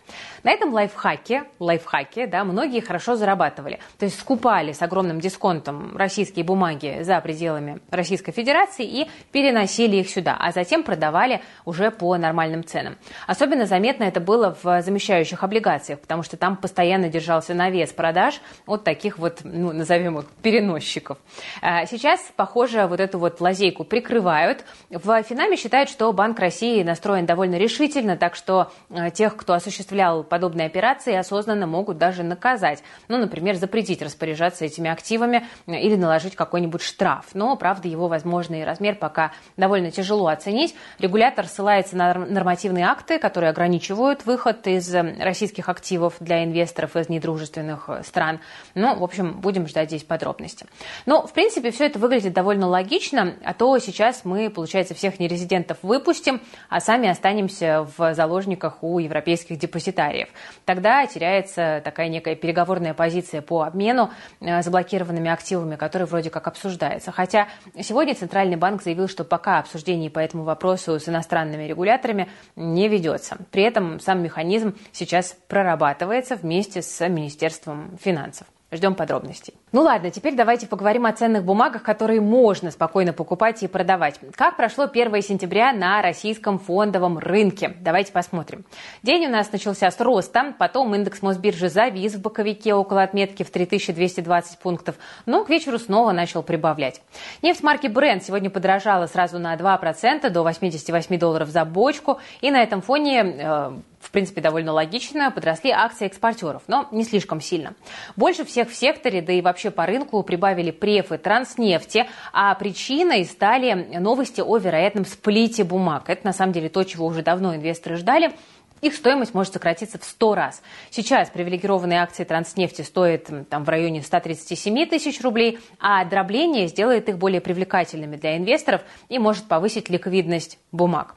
На 0.43 0.51
этом 0.51 0.73
лайфхаке, 0.73 1.45
лайфхаке, 1.59 2.27
да, 2.27 2.45
многие 2.45 2.81
хорошо 2.81 3.17
зарабатывали. 3.17 3.79
То 3.99 4.07
есть 4.07 4.19
скупали 4.19 4.73
с 4.73 4.83
огромным 4.83 5.21
дисконтом 5.21 5.97
российские 5.97 6.45
бумаги 6.45 7.03
за 7.03 7.21
пределами 7.21 7.81
Российской 7.91 8.33
Федерации 8.33 8.85
и 8.85 9.11
переносили 9.33 9.97
их 9.97 10.09
сюда, 10.09 10.37
а 10.39 10.53
затем 10.53 10.83
продавали 10.83 11.43
уже 11.65 11.91
по 11.91 12.17
нормальным 12.17 12.65
ценам. 12.65 12.97
Особенно 13.27 13.67
заметно 13.67 14.05
это 14.05 14.21
было 14.21 14.57
в 14.63 14.83
замещающих 14.83 15.43
облигациях, 15.43 16.01
потому 16.01 16.23
что 16.23 16.37
там 16.37 16.57
постоянно 16.57 17.09
держался 17.09 17.55
навес 17.55 17.93
продаж 17.93 18.41
от 18.67 18.85
таких 18.85 19.19
вот, 19.19 19.41
ну, 19.45 19.73
назовем 19.73 20.19
их, 20.19 20.27
переносчиков. 20.43 21.19
А 21.61 21.87
сейчас, 21.87 22.21
похоже, 22.37 22.87
вот 22.87 23.01
эту 23.01 23.19
вот 23.19 23.41
лазейку 23.41 23.85
прикрывают. 23.85 24.65
В 24.91 25.23
Финаме 25.23 25.57
считают, 25.57 25.91
что 25.91 26.13
Банк 26.13 26.39
России 26.39 26.83
настроен 26.83 27.27
довольно 27.27 27.57
решительно, 27.57 28.17
так 28.17 28.35
что 28.35 28.73
э, 28.89 29.11
тех, 29.11 29.37
кто 29.37 29.53
осуществлял 30.01 30.25
подобные 30.25 30.67
операции 30.67 31.15
осознанно 31.15 31.67
могут 31.67 31.99
даже 31.99 32.23
наказать. 32.23 32.83
Ну, 33.09 33.19
например, 33.19 33.57
запретить 33.57 34.03
распоряжаться 34.03 34.65
этими 34.65 34.91
активами 34.91 35.47
э, 35.67 35.79
или 35.79 35.97
наложить 35.97 36.37
какой-нибудь 36.37 36.83
штраф. 36.83 37.27
Но, 37.35 37.57
правда, 37.57 37.89
его 37.89 38.09
возможный 38.09 38.65
размер 38.65 38.97
пока 38.97 39.33
довольно 39.57 39.91
тяжело 39.91 40.29
оценить. 40.29 40.75
Регулятор 40.99 41.47
ссылается 41.47 41.97
на 41.97 42.15
нормативные 42.15 42.87
акты, 42.87 43.19
которые 43.19 43.51
ограничивают 43.51 44.25
выход 44.25 44.67
из 44.67 44.93
э, 44.95 45.17
российских 45.21 45.69
активов 45.69 46.15
для 46.21 46.45
инвесторов 46.45 46.97
из 46.97 47.09
недружественных 47.09 47.89
э, 47.89 48.03
стран. 48.03 48.41
Ну, 48.75 48.99
в 48.99 49.05
общем, 49.05 49.41
будем 49.41 49.67
ждать 49.67 49.89
здесь 49.89 50.05
подробности. 50.05 50.67
Но, 51.07 51.27
в 51.27 51.33
принципе, 51.33 51.71
все 51.71 51.87
это 51.87 51.99
выглядит 51.99 52.33
довольно 52.33 52.67
логично, 52.69 53.35
а 53.45 53.55
то 53.55 53.79
сейчас 53.79 54.25
мы, 54.25 54.51
получается, 54.51 54.95
всех 54.95 55.19
нерезидентов 55.19 55.79
выпустим, 55.83 56.41
а 56.69 56.81
сами 56.81 57.09
останемся 57.09 57.87
в 57.97 58.15
заложниках 58.15 58.83
у 58.83 58.99
европейских 58.99 59.59
депозитариев. 59.91 60.29
Тогда 60.65 61.07
теряется 61.07 61.81
такая 61.85 62.09
некая 62.09 62.35
переговорная 62.35 62.95
позиция 62.95 63.43
по 63.43 63.63
обмену 63.63 64.11
э, 64.41 64.63
заблокированными 64.63 65.31
активами, 65.31 65.77
которая 65.77 66.07
вроде 66.07 66.31
как 66.31 66.47
обсуждается. 66.47 67.13
Хотя 67.13 67.49
сегодня 67.81 68.15
Центральный 68.15 68.57
банк 68.57 68.83
заявил, 68.83 69.09
что 69.09 69.25
пока 69.25 69.59
обсуждение 69.59 70.11
по 70.11 70.19
этому 70.19 70.45
вопросу 70.45 70.99
с 70.99 71.09
иностранными 71.09 71.65
регуляторами 71.65 72.29
не 72.57 72.89
ведется. 72.89 73.39
При 73.51 73.63
этом 73.63 74.01
сам 74.01 74.23
механизм 74.23 74.77
сейчас 74.93 75.37
прорабатывается 75.49 76.37
вместе 76.37 76.83
с 76.83 77.07
Министерством 77.09 77.99
финансов. 78.01 78.47
Ждем 78.73 78.95
подробностей. 78.95 79.55
Ну 79.73 79.83
ладно, 79.83 80.13
теперь 80.13 80.37
давайте 80.37 80.69
поговорим 80.69 81.05
о 81.05 81.13
ценных 81.13 81.43
бумагах, 81.43 81.83
которые 81.83 82.21
можно 82.21 82.71
спокойно 82.71 83.13
покупать 83.13 83.65
и 83.65 83.67
продавать. 83.67 84.21
Как 84.37 84.57
прошло 84.57 84.85
1 84.85 85.23
сентября 85.23 85.73
на 85.73 86.01
российском 86.03 86.61
фондовом 86.61 87.19
рынке? 87.19 87.75
Давайте 87.81 88.13
посмотрим. 88.13 88.65
День 89.03 89.27
у 89.27 89.29
нас 89.29 89.51
начался 89.51 89.91
с 89.91 90.01
роста, 90.01 90.55
потом 90.57 90.95
индекс 90.95 91.21
Мосбиржи 91.21 91.69
завис 91.69 92.15
в 92.15 92.21
боковике 92.21 92.75
около 92.75 93.03
отметки 93.03 93.43
в 93.43 93.51
3220 93.51 94.59
пунктов, 94.61 94.95
но 95.27 95.45
к 95.45 95.51
вечеру 95.51 95.81
снова 95.81 96.13
начал 96.13 96.45
прибавлять. 96.45 97.03
Нефть 97.43 97.65
марки 97.65 97.89
Brent 97.89 98.21
сегодня 98.21 98.51
подорожала 98.51 99.07
сразу 99.07 99.41
на 99.41 99.57
2% 99.57 100.31
до 100.31 100.43
88 100.45 101.19
долларов 101.19 101.49
за 101.49 101.65
бочку, 101.65 102.21
и 102.41 102.53
на 102.53 102.63
этом 102.63 102.83
фоне 102.83 103.37
э, 103.37 103.73
в 104.11 104.13
принципе, 104.13 104.41
довольно 104.41 104.73
логично, 104.73 105.31
подросли 105.31 105.71
акции 105.71 106.07
экспортеров, 106.07 106.65
но 106.67 106.89
не 106.91 107.05
слишком 107.05 107.41
сильно. 107.41 107.75
Больше 108.17 108.45
всех 108.45 108.69
в 108.69 108.75
секторе, 108.75 109.23
да 109.23 109.33
и 109.33 109.41
вообще 109.41 109.71
по 109.71 109.87
рынку 109.87 110.21
прибавили 110.25 110.73
префы 110.73 111.17
транснефти, 111.17 112.09
а 112.33 112.53
причиной 112.57 113.25
стали 113.25 113.73
новости 114.01 114.41
о 114.41 114.57
вероятном 114.57 115.05
сплите 115.05 115.63
бумаг. 115.63 116.11
Это, 116.11 116.27
на 116.27 116.33
самом 116.33 116.53
деле, 116.53 116.69
то, 116.69 116.83
чего 116.83 117.07
уже 117.07 117.23
давно 117.23 117.55
инвесторы 117.55 117.95
ждали. 117.95 118.33
Их 118.81 118.95
стоимость 118.95 119.33
может 119.33 119.53
сократиться 119.53 119.97
в 120.01 120.05
100 120.05 120.35
раз. 120.35 120.63
Сейчас 120.91 121.31
привилегированные 121.31 122.03
акции 122.03 122.25
транснефти 122.25 122.83
стоят 122.83 123.31
там, 123.49 123.63
в 123.63 123.69
районе 123.69 124.03
137 124.03 124.87
тысяч 124.87 125.21
рублей, 125.21 125.61
а 125.79 126.05
дробление 126.05 126.67
сделает 126.67 127.09
их 127.09 127.17
более 127.17 127.41
привлекательными 127.41 128.17
для 128.17 128.37
инвесторов 128.37 128.81
и 129.09 129.21
может 129.21 129.45
повысить 129.45 129.89
ликвидность 129.89 130.59
бумаг. 130.73 131.15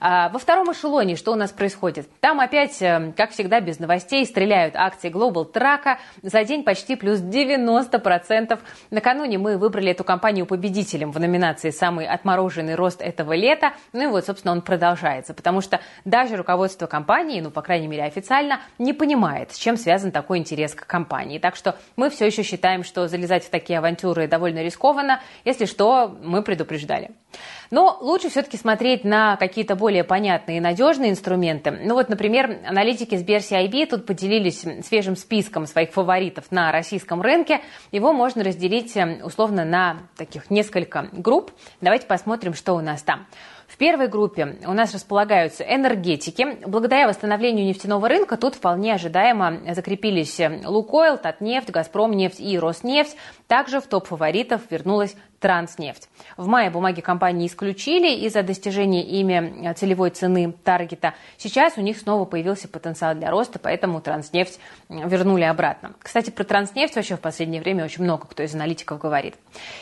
А, 0.00 0.28
во 0.28 0.38
втором 0.38 0.70
эшелоне 0.72 1.16
что 1.16 1.32
у 1.32 1.34
нас 1.34 1.50
происходит? 1.50 2.08
Там 2.20 2.40
опять, 2.40 2.80
э, 2.80 3.12
как 3.16 3.30
всегда, 3.30 3.60
без 3.60 3.78
новостей 3.78 4.24
стреляют 4.26 4.76
акции 4.76 5.10
Global 5.10 5.50
Track 5.50 5.96
за 6.22 6.44
день 6.44 6.62
почти 6.62 6.96
плюс 6.96 7.20
90%. 7.20 8.58
Накануне 8.90 9.38
мы 9.38 9.58
выбрали 9.58 9.90
эту 9.90 10.04
компанию 10.04 10.46
победителем 10.46 11.10
в 11.10 11.18
номинации 11.18 11.70
«Самый 11.70 12.06
отмороженный 12.06 12.74
рост 12.74 13.00
этого 13.00 13.32
лета». 13.32 13.72
Ну 13.92 14.04
и 14.04 14.06
вот, 14.06 14.24
собственно, 14.24 14.52
он 14.52 14.62
продолжается, 14.62 15.34
потому 15.34 15.60
что 15.60 15.80
даже 16.04 16.36
руководство 16.36 16.86
компании, 16.86 17.40
ну, 17.40 17.50
по 17.50 17.62
крайней 17.62 17.88
мере, 17.88 18.04
официально, 18.04 18.60
не 18.78 18.92
понимает, 18.92 19.52
с 19.52 19.58
чем 19.58 19.76
связан 19.76 20.12
такой 20.12 20.38
интерес 20.38 20.74
к 20.74 20.86
компании. 20.86 21.38
Так 21.38 21.56
что 21.56 21.76
мы 21.96 22.10
все 22.10 22.26
еще 22.26 22.42
считаем, 22.42 22.84
что 22.84 23.08
залезать 23.08 23.44
в 23.44 23.50
такие 23.50 23.78
авантюры 23.78 24.28
довольно 24.28 24.62
рискованно. 24.62 25.20
Если 25.44 25.64
что, 25.64 26.16
мы 26.22 26.42
предупреждали. 26.42 27.10
Но 27.70 27.98
лучше 28.00 28.30
все-таки 28.30 28.56
смотреть 28.56 29.04
на 29.04 29.36
какие-то 29.36 29.76
более 29.76 29.87
понятные 30.04 30.58
и 30.58 30.60
надежные 30.60 31.10
инструменты. 31.10 31.70
Ну 31.70 31.94
вот, 31.94 32.08
например, 32.08 32.60
аналитики 32.66 33.16
Сбер 33.16 33.40
CIB 33.40 33.86
тут 33.86 34.06
поделились 34.06 34.64
свежим 34.86 35.16
списком 35.16 35.66
своих 35.66 35.90
фаворитов 35.90 36.50
на 36.50 36.70
российском 36.72 37.22
рынке. 37.22 37.60
Его 37.92 38.12
можно 38.12 38.44
разделить 38.44 38.96
э, 38.96 39.20
условно 39.24 39.64
на 39.64 40.00
таких 40.16 40.50
несколько 40.50 41.08
групп. 41.12 41.50
Давайте 41.80 42.06
посмотрим, 42.06 42.54
что 42.54 42.74
у 42.74 42.80
нас 42.80 43.02
там. 43.02 43.26
В 43.68 43.76
первой 43.76 44.08
группе 44.08 44.56
у 44.66 44.72
нас 44.72 44.94
располагаются 44.94 45.62
энергетики. 45.62 46.58
Благодаря 46.66 47.06
восстановлению 47.06 47.66
нефтяного 47.66 48.08
рынка 48.08 48.38
тут 48.38 48.54
вполне 48.54 48.94
ожидаемо 48.94 49.60
закрепились 49.74 50.40
э, 50.40 50.62
Лукойл, 50.64 51.18
Татнефть, 51.18 51.70
Газпром, 51.70 52.12
нефть 52.12 52.40
и 52.40 52.58
Роснефть. 52.58 53.16
Также 53.46 53.80
в 53.80 53.86
топ 53.86 54.06
фаворитов 54.06 54.62
вернулась 54.70 55.14
Транснефть. 55.40 56.08
В 56.36 56.46
мае 56.48 56.70
бумаги 56.70 57.00
компании 57.00 57.46
исключили 57.46 58.26
из-за 58.26 58.42
достижения 58.42 59.02
ими 59.02 59.72
целевой 59.74 60.10
цены 60.10 60.52
таргета. 60.64 61.14
Сейчас 61.36 61.76
у 61.76 61.80
них 61.80 61.98
снова 61.98 62.24
появился 62.24 62.66
потенциал 62.66 63.14
для 63.14 63.30
роста, 63.30 63.58
поэтому 63.58 64.00
Транснефть 64.00 64.58
вернули 64.88 65.44
обратно. 65.44 65.92
Кстати, 66.00 66.30
про 66.30 66.42
Транснефть 66.44 66.96
вообще 66.96 67.16
в 67.16 67.20
последнее 67.20 67.62
время 67.62 67.84
очень 67.84 68.02
много 68.02 68.26
кто 68.26 68.42
из 68.42 68.54
аналитиков 68.54 68.98
говорит. 68.98 69.36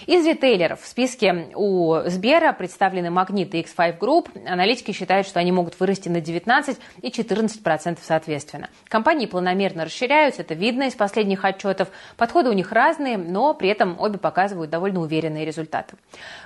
Из 0.06 0.26
ритейлеров 0.26 0.82
в 0.82 0.86
списке 0.86 1.48
у 1.54 2.00
Сбера 2.06 2.52
представлены 2.52 3.10
Магнит 3.10 3.54
и 3.54 3.62
X5 3.62 3.98
Group. 3.98 4.46
Аналитики 4.46 4.92
считают, 4.92 5.26
что 5.26 5.40
они 5.40 5.52
могут 5.52 5.80
вырасти 5.80 6.10
на 6.10 6.20
19 6.20 6.78
и 7.00 7.10
14 7.10 7.62
процентов 7.62 8.04
соответственно. 8.04 8.68
Компании 8.88 9.26
планомерно 9.26 9.86
расширяются, 9.86 10.42
это 10.42 10.52
видно 10.52 10.84
из 10.84 10.94
последних 10.94 11.44
отчетов. 11.44 11.88
Подходы 12.18 12.50
у 12.50 12.52
них 12.52 12.72
разные, 12.72 13.16
но 13.16 13.54
при 13.54 13.70
этом 13.70 13.98
обе 13.98 14.18
показывают 14.18 14.70
довольно 14.70 15.00
уверенные 15.00 15.45
результаты. 15.46 15.96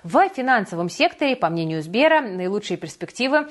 В 0.05 0.29
финансовом 0.29 0.89
секторе, 0.89 1.35
по 1.35 1.49
мнению 1.49 1.83
Сбера, 1.83 2.21
наилучшие 2.21 2.77
перспективы 2.77 3.49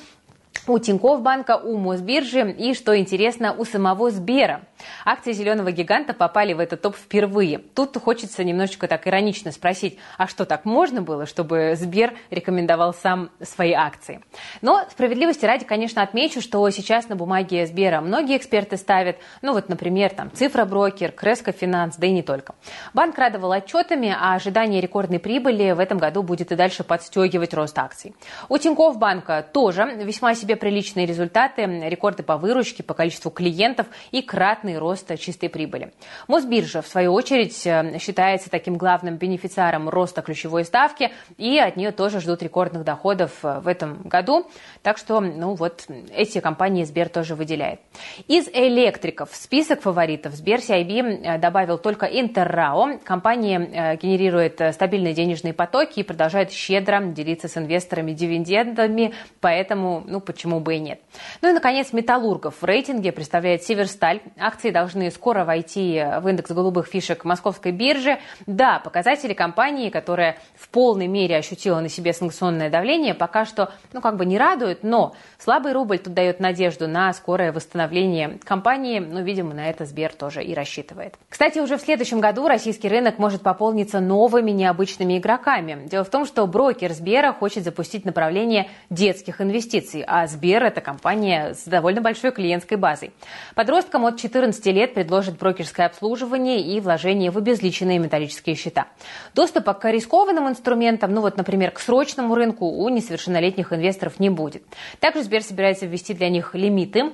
у 0.67 0.79
Тинькофф 0.79 1.21
банка, 1.21 1.57
у 1.57 1.77
Мосбиржи 1.77 2.51
и, 2.51 2.73
что 2.73 2.97
интересно, 2.97 3.53
у 3.53 3.65
самого 3.65 4.11
Сбера. 4.11 4.61
Акции 5.05 5.33
зеленого 5.33 5.71
гиганта 5.71 6.13
попали 6.13 6.53
в 6.53 6.59
этот 6.59 6.81
топ 6.81 6.95
впервые. 6.95 7.59
Тут 7.59 7.97
хочется 7.97 8.43
немножечко 8.43 8.87
так 8.87 9.07
иронично 9.07 9.51
спросить, 9.51 9.97
а 10.17 10.27
что 10.27 10.45
так 10.45 10.65
можно 10.65 11.01
было, 11.01 11.25
чтобы 11.25 11.73
Сбер 11.75 12.13
рекомендовал 12.29 12.93
сам 12.93 13.29
свои 13.41 13.73
акции? 13.73 14.21
Но 14.61 14.83
справедливости 14.89 15.45
ради, 15.45 15.65
конечно, 15.65 16.01
отмечу, 16.01 16.41
что 16.41 16.69
сейчас 16.69 17.09
на 17.09 17.15
бумаге 17.15 17.65
Сбера 17.65 18.01
многие 18.01 18.37
эксперты 18.37 18.77
ставят, 18.77 19.17
ну 19.41 19.53
вот, 19.53 19.69
например, 19.69 20.11
там 20.11 20.31
Цифроброкер, 20.31 21.11
Креско 21.11 21.51
Финанс, 21.51 21.95
да 21.97 22.07
и 22.07 22.11
не 22.11 22.23
только. 22.23 22.55
Банк 22.93 23.17
радовал 23.17 23.51
отчетами, 23.51 24.15
а 24.17 24.35
ожидание 24.35 24.81
рекордной 24.81 25.19
прибыли 25.19 25.71
в 25.71 25.79
этом 25.79 25.97
году 25.97 26.23
будет 26.23 26.51
и 26.51 26.55
дальше 26.55 26.83
подстегивать 26.83 27.53
рост 27.53 27.77
акций. 27.77 28.15
У 28.47 28.57
Тинькофф 28.57 28.97
банка 28.97 29.45
тоже 29.51 29.85
весьма 29.95 30.35
себе 30.35 30.48
себе 30.49 30.55
приличные 30.55 31.05
результаты, 31.05 31.61
рекорды 31.61 32.23
по 32.23 32.37
выручке, 32.37 32.81
по 32.81 32.95
количеству 32.95 33.29
клиентов 33.29 33.85
и 34.09 34.23
кратный 34.23 34.79
рост 34.79 35.15
чистой 35.19 35.47
прибыли. 35.47 35.93
Мосбиржа, 36.27 36.81
в 36.81 36.87
свою 36.87 37.13
очередь, 37.13 37.67
э, 37.67 37.99
считается 37.99 38.49
таким 38.49 38.75
главным 38.77 39.17
бенефициаром 39.17 39.89
роста 39.89 40.23
ключевой 40.23 40.65
ставки, 40.65 41.11
и 41.37 41.59
от 41.59 41.75
нее 41.75 41.91
тоже 41.91 42.19
ждут 42.19 42.41
рекордных 42.41 42.83
доходов 42.83 43.31
э, 43.43 43.59
в 43.59 43.67
этом 43.67 44.01
году. 44.01 44.47
Так 44.81 44.97
что, 44.97 45.19
ну 45.19 45.53
вот, 45.53 45.85
эти 46.15 46.39
компании 46.39 46.83
Сбер 46.83 47.09
тоже 47.09 47.35
выделяет. 47.35 47.79
Из 48.27 48.47
электриков 48.47 49.29
в 49.29 49.35
список 49.35 49.81
фаворитов 49.81 50.33
Сбер 50.33 50.59
CIB 50.59 51.21
э, 51.25 51.37
добавил 51.37 51.77
только 51.77 52.07
Интеррао. 52.07 52.97
Компания 53.03 53.97
генерирует 54.01 54.59
стабильные 54.73 55.13
денежные 55.13 55.53
потоки 55.53 55.99
и 55.99 56.03
продолжает 56.03 56.51
щедро 56.51 57.01
делиться 57.01 57.47
с 57.47 57.55
инвесторами 57.55 58.13
дивидендами, 58.13 59.13
поэтому, 59.41 60.03
ну, 60.07 60.19
почему 60.29 60.59
бы 60.59 60.75
и 60.75 60.79
нет. 60.79 61.01
Ну 61.41 61.49
и, 61.49 61.53
наконец, 61.53 61.91
Металлургов 61.91 62.61
в 62.61 62.63
рейтинге 62.63 63.11
представляет 63.11 63.63
Северсталь. 63.63 64.21
Акции 64.37 64.69
должны 64.69 65.09
скоро 65.09 65.43
войти 65.43 66.03
в 66.21 66.27
индекс 66.27 66.51
голубых 66.51 66.85
фишек 66.85 67.25
Московской 67.25 67.71
биржи. 67.71 68.19
Да, 68.45 68.77
показатели 68.77 69.33
компании, 69.33 69.89
которая 69.89 70.37
в 70.55 70.69
полной 70.69 71.07
мере 71.07 71.35
ощутила 71.35 71.79
на 71.79 71.89
себе 71.89 72.13
санкционное 72.13 72.69
давление, 72.69 73.15
пока 73.15 73.43
что, 73.45 73.71
ну, 73.91 74.01
как 74.01 74.17
бы 74.17 74.25
не 74.27 74.37
радуют, 74.37 74.83
но 74.83 75.15
слабый 75.39 75.73
рубль 75.73 75.97
тут 75.97 76.13
дает 76.13 76.39
надежду 76.39 76.87
на 76.87 77.11
скорое 77.13 77.51
восстановление 77.51 78.37
компании. 78.43 78.99
Ну, 78.99 79.23
видимо, 79.23 79.55
на 79.55 79.67
это 79.67 79.85
Сбер 79.85 80.13
тоже 80.13 80.43
и 80.43 80.53
рассчитывает. 80.53 81.15
Кстати, 81.27 81.57
уже 81.57 81.77
в 81.77 81.81
следующем 81.81 82.19
году 82.19 82.47
российский 82.47 82.87
рынок 82.87 83.17
может 83.17 83.41
пополниться 83.41 83.99
новыми 83.99 84.51
необычными 84.51 85.17
игроками. 85.17 85.87
Дело 85.87 86.03
в 86.03 86.09
том, 86.11 86.27
что 86.27 86.45
брокер 86.45 86.93
Сбера 86.93 87.33
хочет 87.33 87.63
запустить 87.63 88.05
направление 88.05 88.69
детских 88.91 89.41
инвестиций, 89.41 90.03
а 90.05 90.18
Сбер– 90.27 90.63
это 90.65 90.81
компания 90.81 91.53
с 91.53 91.65
довольно 91.65 92.01
большой 92.01 92.31
клиентской 92.31 92.77
базой. 92.77 93.11
Подросткам 93.55 94.05
от 94.05 94.17
14 94.17 94.65
лет 94.67 94.93
предложит 94.93 95.37
брокерское 95.37 95.85
обслуживание 95.85 96.61
и 96.61 96.79
вложение 96.79 97.31
в 97.31 97.37
обезличенные 97.37 97.99
металлические 97.99 98.55
счета. 98.55 98.87
Доступа 99.35 99.73
к 99.73 99.89
рискованным 99.89 100.47
инструментам, 100.47 101.13
ну 101.13 101.21
вот, 101.21 101.37
например, 101.37 101.71
к 101.71 101.79
срочному 101.79 102.35
рынку 102.35 102.65
у 102.65 102.89
несовершеннолетних 102.89 103.73
инвесторов 103.73 104.19
не 104.19 104.29
будет. 104.29 104.63
Также 104.99 105.23
Сбер 105.23 105.43
собирается 105.43 105.85
ввести 105.85 106.13
для 106.13 106.29
них 106.29 106.55
лимиты 106.55 107.11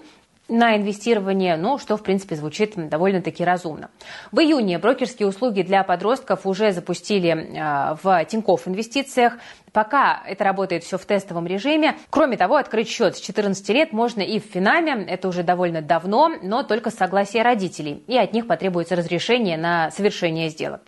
на 0.48 0.78
инвестирование, 0.78 1.58
ну, 1.58 1.78
что, 1.78 1.98
в 1.98 2.04
принципе, 2.04 2.36
звучит 2.36 2.76
довольно-таки 2.76 3.44
разумно. 3.44 3.90
В 4.32 4.40
июне 4.40 4.78
брокерские 4.78 5.28
услуги 5.28 5.62
для 5.62 5.84
подростков 5.84 6.46
уже 6.46 6.72
запустили 6.72 7.32
э, 7.32 7.96
в 8.02 8.26
Тинькофф 8.26 8.68
инвестициях. 8.68 9.38
Пока 9.72 10.22
это 10.26 10.44
работает 10.44 10.84
все 10.84 10.98
в 10.98 11.06
тестовом 11.06 11.48
режиме. 11.48 11.98
Кроме 12.10 12.38
того, 12.38 12.56
открыть 12.56 12.90
счет 12.90 13.18
с 13.18 13.20
14 13.20 13.68
лет 13.70 13.92
можно 13.92 14.22
и 14.22 14.40
в 14.40 14.44
Финаме. 14.44 15.06
Это 15.06 15.28
уже 15.28 15.44
довольно 15.44 15.82
давно, 15.82 16.32
но 16.42 16.64
только 16.64 16.92
с 16.92 16.96
согласия 16.96 17.42
родителей. 17.42 18.04
И 18.08 18.18
от 18.18 18.32
них 18.32 18.48
потребуется 18.48 18.96
разрешение 18.96 19.58
на 19.58 19.92
совершение 19.92 20.50
сделок. 20.50 20.82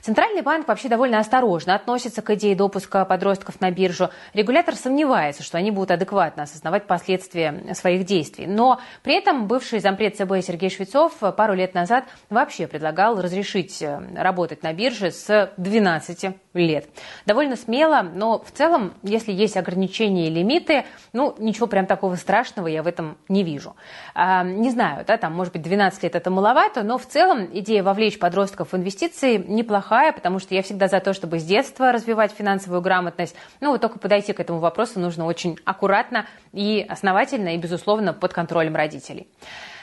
Центральный 0.00 0.42
банк 0.42 0.66
вообще 0.66 0.88
довольно 0.88 1.20
осторожно 1.20 1.76
относится 1.76 2.22
к 2.22 2.30
идее 2.30 2.56
допуска 2.56 3.04
подростков 3.04 3.60
на 3.60 3.70
биржу. 3.70 4.10
Регулятор 4.34 4.74
сомневается, 4.74 5.44
что 5.44 5.58
они 5.58 5.70
будут 5.70 5.92
адекватно 5.92 6.42
осознавать 6.42 6.88
последствия 6.88 7.72
своих 7.74 8.04
действий. 8.04 8.48
Но 8.48 8.80
при 9.02 9.14
этом 9.14 9.46
бывший 9.48 9.80
зампред 9.80 10.16
ЦБ 10.16 10.44
Сергей 10.46 10.70
Швецов 10.70 11.12
пару 11.36 11.54
лет 11.54 11.74
назад 11.74 12.04
вообще 12.30 12.66
предлагал 12.66 13.20
разрешить 13.20 13.82
э, 13.82 14.00
работать 14.16 14.62
на 14.62 14.72
бирже 14.72 15.10
с 15.10 15.52
12 15.56 16.36
лет. 16.54 16.88
Довольно 17.26 17.56
смело, 17.56 18.02
но 18.02 18.38
в 18.38 18.52
целом, 18.52 18.94
если 19.02 19.32
есть 19.32 19.56
ограничения 19.56 20.28
и 20.28 20.30
лимиты, 20.30 20.84
ну, 21.12 21.34
ничего 21.38 21.66
прям 21.66 21.86
такого 21.86 22.14
страшного 22.14 22.68
я 22.68 22.82
в 22.82 22.86
этом 22.86 23.16
не 23.28 23.42
вижу. 23.42 23.74
А, 24.14 24.44
не 24.44 24.70
знаю, 24.70 25.04
да, 25.04 25.16
там, 25.16 25.34
может 25.34 25.52
быть, 25.52 25.62
12 25.62 26.02
лет 26.04 26.14
это 26.14 26.30
маловато, 26.30 26.82
но 26.82 26.98
в 26.98 27.06
целом 27.06 27.48
идея 27.52 27.82
вовлечь 27.82 28.18
подростков 28.18 28.72
в 28.72 28.76
инвестиции 28.76 29.36
неплохая, 29.36 30.12
потому 30.12 30.38
что 30.38 30.54
я 30.54 30.62
всегда 30.62 30.86
за 30.88 31.00
то, 31.00 31.12
чтобы 31.12 31.40
с 31.40 31.44
детства 31.44 31.90
развивать 31.90 32.32
финансовую 32.32 32.82
грамотность. 32.82 33.34
Ну, 33.60 33.70
вот 33.72 33.80
только 33.80 33.98
подойти 33.98 34.32
к 34.32 34.38
этому 34.38 34.60
вопросу 34.60 35.00
нужно 35.00 35.24
очень 35.24 35.58
аккуратно 35.64 36.26
и 36.52 36.86
основательно, 36.88 37.54
и, 37.54 37.58
безусловно, 37.58 38.12
под 38.12 38.32
контролем 38.32 38.76
родителей. 38.76 38.91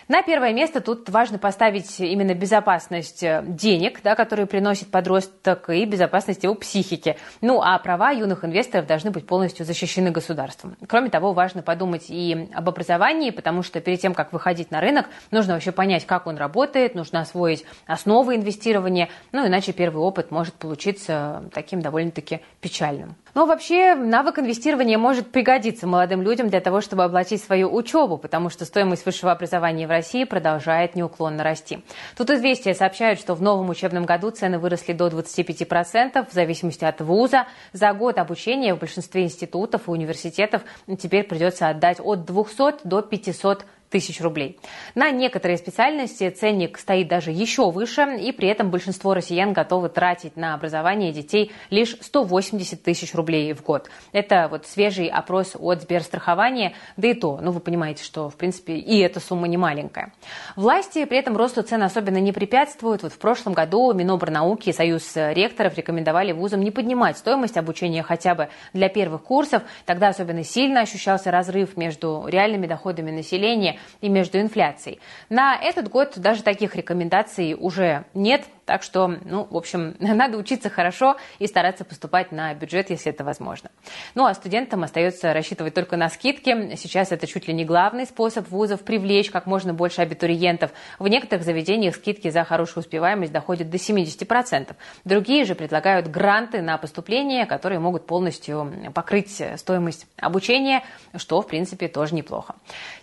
На 0.10 0.24
первое 0.24 0.54
место 0.54 0.82
тут 0.82 1.08
важно 1.10 1.38
поставить 1.38 2.00
именно 2.00 2.34
безопасность 2.34 3.22
э, 3.22 3.44
денег, 3.46 4.02
да, 4.02 4.16
которые 4.16 4.48
приносит 4.48 4.90
подросток, 4.90 5.70
и 5.70 5.86
безопасность 5.86 6.44
его 6.44 6.56
психики. 6.56 7.16
Ну, 7.42 7.62
а 7.62 7.78
права 7.78 8.10
юных 8.10 8.44
инвесторов 8.44 8.88
должны 8.88 9.12
быть 9.12 9.28
полностью 9.28 9.68
защищены 9.68 10.10
государством. 10.10 10.76
Кроме 10.88 11.12
того, 11.12 11.34
важно 11.34 11.62
подумать 11.62 12.06
и 12.10 12.50
об 12.56 12.68
образовании, 12.68 13.30
потому 13.30 13.62
что 13.62 13.82
перед 13.82 14.02
тем, 14.02 14.16
как 14.16 14.34
выходить 14.34 14.72
на 14.72 14.82
рынок, 14.82 15.06
нужно 15.30 15.54
вообще 15.54 15.72
понять, 15.72 16.08
как 16.08 16.26
он 16.26 16.38
работает, 16.38 16.96
нужно 16.96 17.22
освоить 17.22 17.64
основы 17.86 18.36
инвестирования, 18.36 19.10
ну, 19.32 19.46
иначе 19.46 19.74
первый 19.74 20.02
опыт 20.02 20.32
может 20.32 20.56
получиться 20.56 21.44
таким 21.54 21.82
довольно-таки 21.82 22.42
печальным. 22.62 23.16
Но 23.34 23.46
вообще 23.46 23.96
навык 23.96 24.40
инвестирования 24.40 24.98
может 24.98 25.32
пригодиться 25.32 25.88
молодым 25.88 26.22
людям 26.22 26.50
для 26.50 26.62
того, 26.62 26.82
чтобы 26.82 27.04
оплатить 27.04 27.44
свою 27.44 27.74
учебу, 27.74 28.18
потому 28.18 28.50
что 28.50 28.66
стоимость 28.66 29.06
высшего 29.06 29.32
образования 29.32 29.88
в 29.88 29.90
России 29.90 30.24
продолжает 30.24 30.96
неуклонно 30.96 31.44
расти. 31.44 31.84
Тут 32.18 32.30
известия 32.30 32.74
сообщают, 32.74 33.20
что 33.20 33.36
в 33.36 33.42
новом 33.42 33.70
учебном 33.70 34.06
году 34.06 34.32
цены 34.32 34.60
выросли 34.60 34.94
до 34.94 35.08
25% 35.08 36.28
в 36.30 36.34
зависимости 36.34 36.86
от 36.86 37.02
вуза. 37.02 37.48
За 37.74 37.94
год 37.94 38.18
обучения 38.18 38.74
в 38.74 38.80
большинстве 38.80 39.24
институтов 39.24 39.88
и 39.88 39.92
университетов 39.92 40.64
теперь 41.00 41.24
придется 41.24 41.70
отдать 41.70 42.00
от 42.00 42.26
200 42.26 42.88
до 42.88 43.02
500 43.02 43.66
тысяч 43.90 44.22
рублей. 44.22 44.60
На 44.96 45.12
некоторые 45.12 45.58
специальности 45.58 46.30
ценник 46.30 46.78
стоит 46.78 47.08
даже 47.08 47.32
еще 47.32 47.72
выше, 47.72 48.18
и 48.20 48.32
при 48.32 48.48
этом 48.48 48.70
большинство 48.70 49.14
россиян 49.14 49.54
готовы 49.54 49.90
тратить 49.90 50.38
на 50.38 50.54
образование 50.54 51.12
детей 51.12 51.52
лишь 51.70 51.98
180 52.00 52.82
тысяч 52.82 53.14
рублей 53.14 53.54
в 53.54 53.64
год. 53.64 53.90
Это 54.12 54.48
вот 54.50 54.66
свежий 54.66 55.08
опрос 55.08 55.56
от 55.60 55.82
Сберстрахования, 55.82 56.74
да 56.98 57.08
и 57.08 57.14
то, 57.14 57.40
ну 57.42 57.52
вы 57.52 57.60
понимаете, 57.60 58.04
что 58.04 58.30
в 58.30 58.36
принципе 58.36 58.76
и 58.76 59.00
эта 59.00 59.20
сумма 59.20 59.48
не 59.48 59.58
маленькая. 59.58 60.14
Власти 60.56 61.06
при 61.06 61.18
этом 61.18 61.36
росту 61.36 61.64
цен 61.64 61.82
особенно 61.82 62.18
не 62.18 62.32
препятствуют. 62.32 63.04
Вот 63.04 63.14
в 63.14 63.18
прошлом 63.18 63.54
году 63.54 63.92
Минобрнауки 63.94 64.70
и 64.70 64.74
Союз 64.74 65.12
ректоров 65.16 65.76
рекомендовали 65.76 66.32
вузам 66.32 66.62
не 66.62 66.72
поднимать 66.72 67.18
стоимость 67.18 67.58
обучения 67.58 68.04
хотя 68.04 68.36
бы 68.36 68.50
для 68.74 68.90
первых 68.90 69.24
курсов. 69.24 69.64
Тогда 69.86 70.10
особенно 70.10 70.44
сильно 70.44 70.82
ощущался 70.82 71.32
разрыв 71.32 71.76
между 71.76 72.26
реальными 72.28 72.68
доходами 72.68 73.12
населения 73.12 73.79
и 74.02 74.10
между 74.10 74.40
инфляцией. 74.40 75.00
На 75.30 75.56
этот 75.56 75.90
год 75.90 76.14
даже 76.18 76.44
таких 76.44 76.76
рекомендаций 76.76 77.56
уже 77.60 78.06
нет, 78.14 78.46
так 78.70 78.84
что, 78.84 79.08
ну, 79.08 79.48
в 79.50 79.58
общем, 79.58 79.96
надо 80.00 80.38
учиться 80.38 80.70
хорошо 80.70 81.18
и 81.40 81.48
стараться 81.48 81.84
поступать 81.84 82.32
на 82.32 82.54
бюджет, 82.54 82.92
если 82.92 83.12
это 83.12 83.24
возможно. 83.24 83.72
Ну, 84.14 84.28
а 84.28 84.34
студентам 84.36 84.84
остается 84.84 85.34
рассчитывать 85.34 85.74
только 85.74 85.98
на 85.98 86.08
скидки. 86.08 86.76
Сейчас 86.76 87.12
это 87.12 87.26
чуть 87.26 87.48
ли 87.48 87.54
не 87.56 87.66
главный 87.66 88.06
способ 88.06 88.48
вузов 88.50 88.82
привлечь 88.82 89.32
как 89.32 89.48
можно 89.48 89.74
больше 89.74 90.02
абитуриентов. 90.02 90.72
В 91.00 91.08
некоторых 91.08 91.44
заведениях 91.44 91.96
скидки 91.96 92.30
за 92.30 92.44
хорошую 92.44 92.84
успеваемость 92.84 93.32
доходят 93.32 93.72
до 93.72 93.78
70%. 93.78 94.76
Другие 95.04 95.46
же 95.46 95.56
предлагают 95.56 96.08
гранты 96.08 96.62
на 96.62 96.78
поступление, 96.78 97.48
которые 97.48 97.80
могут 97.80 98.06
полностью 98.06 98.72
покрыть 98.94 99.42
стоимость 99.56 100.06
обучения, 100.18 100.84
что, 101.16 101.42
в 101.42 101.48
принципе, 101.48 101.88
тоже 101.88 102.14
неплохо. 102.14 102.54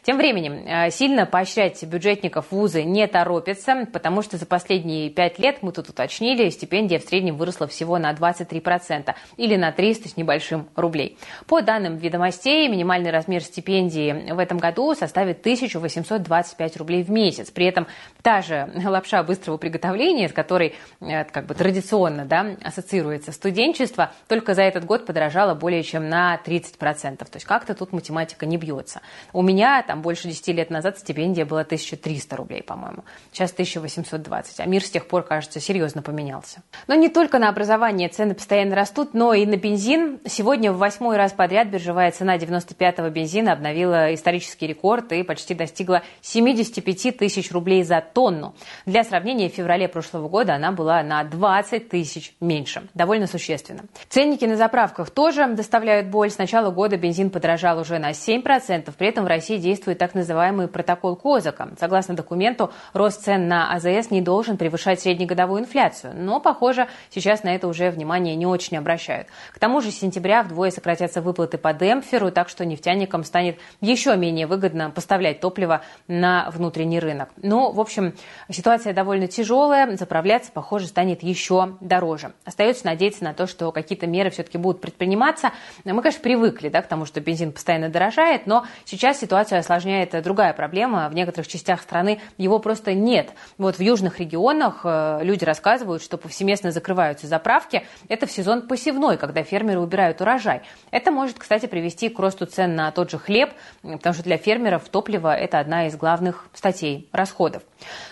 Тем 0.05 0.17
временем, 0.17 0.65
сильно 0.91 1.27
поощрять 1.27 1.83
бюджетников 1.83 2.47
вузы 2.51 2.83
не 2.85 3.07
торопятся, 3.07 3.87
потому 3.93 4.23
что 4.23 4.37
за 4.37 4.47
последние 4.47 5.11
пять 5.11 5.39
лет 5.39 5.47
лет, 5.47 5.63
мы 5.63 5.71
тут 5.71 5.89
уточнили, 5.89 6.49
стипендия 6.51 6.99
в 6.99 7.03
среднем 7.03 7.37
выросла 7.37 7.69
всего 7.69 7.99
на 7.99 8.13
23% 8.13 9.15
или 9.37 9.57
на 9.57 9.71
300 9.71 10.09
с 10.09 10.17
небольшим 10.17 10.69
рублей. 10.75 11.19
По 11.47 11.61
данным 11.63 11.97
ведомостей, 11.97 12.69
минимальный 12.69 13.11
размер 13.11 13.43
стипендии 13.43 14.33
в 14.33 14.39
этом 14.39 14.59
году 14.59 14.95
составит 14.95 15.41
1825 15.41 16.77
рублей 16.79 17.05
в 17.05 17.11
месяц. 17.11 17.51
При 17.51 17.67
этом 17.67 17.87
та 18.23 18.43
же 18.43 18.69
лапша 18.85 19.23
быстрого 19.23 19.57
приготовления, 19.57 20.29
с 20.29 20.33
которой 20.33 20.75
э, 21.01 21.25
как 21.25 21.47
бы 21.47 21.55
традиционно 21.55 22.25
да, 22.25 22.57
ассоциируется 22.63 23.31
студенчество, 23.31 24.13
только 24.29 24.55
за 24.55 24.63
этот 24.63 24.85
год 24.85 25.07
подорожала 25.07 25.55
более 25.55 25.85
чем 25.85 26.09
на 26.09 26.41
30%. 26.45 27.19
То 27.19 27.27
есть 27.35 27.47
как-то 27.47 27.75
тут 27.75 27.93
математика 27.93 28.47
не 28.47 28.57
бьется. 28.57 29.01
У 29.33 29.43
меня 29.43 29.83
там 29.83 30.03
больше 30.03 30.27
10 30.29 30.49
лет 30.57 30.71
назад 30.71 30.99
стипендия 30.99 31.47
была 31.47 31.61
1300 31.61 32.37
рублей, 32.37 32.63
по-моему. 32.63 33.05
Сейчас 33.33 33.53
1820. 33.53 34.61
А 34.61 34.67
мир 34.67 34.83
с 34.83 34.91
тех 34.91 35.07
пор, 35.07 35.23
кажется, 35.23 35.61
серьезно 35.61 36.03
поменялся. 36.03 36.63
Но 36.87 36.95
не 36.95 37.09
только 37.09 37.39
на 37.39 37.49
образование 37.49 38.09
цены 38.09 38.35
постоянно 38.35 38.75
растут, 38.75 39.15
но 39.15 39.35
и 39.35 39.47
на 39.47 39.57
бензин. 39.57 40.21
Сегодня 40.27 40.73
в 40.73 40.79
восьмой 40.79 41.17
раз 41.17 41.33
подряд 41.33 41.69
биржевая 41.69 42.11
цена 42.11 42.37
95-го 42.37 43.09
бензина 43.11 43.53
обновила 43.53 44.15
исторический 44.15 44.67
рекорд 44.67 45.13
и 45.13 45.23
почти 45.23 45.55
достигла 45.55 46.03
75 46.23 47.19
тысяч 47.19 47.53
рублей 47.53 47.83
за 47.83 48.01
тонну. 48.01 48.55
Для 48.87 49.05
сравнения, 49.05 49.51
в 49.51 49.55
феврале 49.55 49.89
прошлого 49.89 50.29
года 50.29 50.55
она 50.55 50.73
была 50.73 51.03
на 51.03 51.23
20 51.25 51.89
тысяч 51.89 52.35
меньше. 52.41 52.89
Довольно 52.95 53.27
существенно. 53.27 53.83
Ценники 54.09 54.45
на 54.45 54.57
заправках 54.57 55.11
тоже 55.11 55.47
доставляют 55.49 56.09
боль. 56.09 56.31
С 56.31 56.39
начала 56.39 56.71
года 56.71 56.97
бензин 56.97 57.31
подорожал 57.31 57.79
уже 57.79 57.99
на 57.99 58.13
7%. 58.13 58.93
При 58.97 59.09
этом 59.09 59.25
в 59.25 59.29
России 59.29 59.59
действует 59.59 59.99
так 59.99 60.15
называемый 60.15 60.46
протокол 60.69 61.17
Козака. 61.17 61.69
Согласно 61.79 62.15
документу, 62.15 62.73
рост 62.93 63.23
цен 63.25 63.49
на 63.49 63.73
АЗС 63.73 64.11
не 64.11 64.21
должен 64.21 64.57
превышать 64.57 65.01
среднегодовую 65.01 65.61
инфляцию. 65.61 66.15
Но, 66.17 66.41
похоже, 66.41 66.89
сейчас 67.11 67.43
на 67.43 67.55
это 67.55 67.69
уже 67.69 67.91
внимание 67.91 68.37
не 68.37 68.47
очень 68.47 68.77
обращают. 68.77 69.29
К 69.53 69.59
тому 69.59 69.81
же 69.81 69.91
с 69.91 69.99
сентября 69.99 70.43
вдвое 70.43 70.71
сократятся 70.71 71.21
выплаты 71.21 71.59
по 71.59 71.73
демпферу, 71.73 72.31
так 72.31 72.49
что 72.49 72.65
нефтяникам 72.65 73.25
станет 73.25 73.59
еще 73.81 74.17
менее 74.17 74.47
выгодно 74.47 74.91
поставлять 74.91 75.41
топливо 75.41 75.83
на 76.09 76.51
внутренний 76.51 77.01
рынок. 77.01 77.31
Ну, 77.43 77.71
в 77.73 77.81
общем, 77.81 78.15
ситуация 78.51 78.93
довольно 78.93 79.29
тяжелая. 79.29 79.97
Заправляться, 79.97 80.53
похоже, 80.53 80.87
станет 80.87 81.23
еще 81.23 81.77
дороже. 81.81 82.33
Остается 82.45 82.87
надеяться 82.87 83.25
на 83.25 83.35
то, 83.35 83.47
что 83.47 83.73
какие-то 83.73 84.07
меры 84.07 84.31
все-таки 84.31 84.59
будут 84.59 84.81
предприниматься. 84.81 85.51
Мы, 85.85 86.01
конечно, 86.03 86.23
привыкли 86.23 86.69
да, 86.69 86.83
к 86.83 86.87
тому, 86.87 87.07
что 87.07 87.21
бензин 87.21 87.53
постоянно 87.53 87.89
дорожает, 87.89 88.47
но 88.47 88.65
сейчас 88.85 89.21
ситуацию 89.21 89.59
осложняет 89.59 90.15
другая 90.37 90.53
проблема. 90.53 91.09
В 91.09 91.15
некоторых 91.15 91.49
частях 91.49 91.81
страны 91.81 92.21
его 92.37 92.59
просто 92.59 92.93
нет. 92.93 93.31
Вот 93.57 93.77
в 93.77 93.81
южных 93.81 94.21
регионах 94.21 94.83
э, 94.85 95.21
люди 95.23 95.45
рассказывают, 95.45 96.03
что 96.03 96.19
повсеместно 96.19 96.73
закрываются 96.73 97.27
заправки. 97.27 97.87
Это 98.11 98.27
в 98.27 98.31
сезон 98.31 98.69
посевной, 98.69 99.17
когда 99.17 99.43
фермеры 99.43 99.81
убирают 99.81 100.21
урожай. 100.21 100.61
Это 100.91 101.11
может, 101.11 101.39
кстати, 101.39 101.65
привести 101.65 102.11
к 102.11 102.19
росту 102.19 102.45
цен 102.45 102.77
на 102.77 102.91
тот 102.91 103.11
же 103.11 103.17
хлеб, 103.17 103.55
потому 103.81 104.13
что 104.13 104.25
для 104.25 104.37
фермеров 104.37 104.87
топливо– 104.91 105.35
это 105.39 105.59
одна 105.59 105.87
из 105.87 105.97
главных 105.97 106.49
статей 106.53 107.09
расходов. 107.13 107.63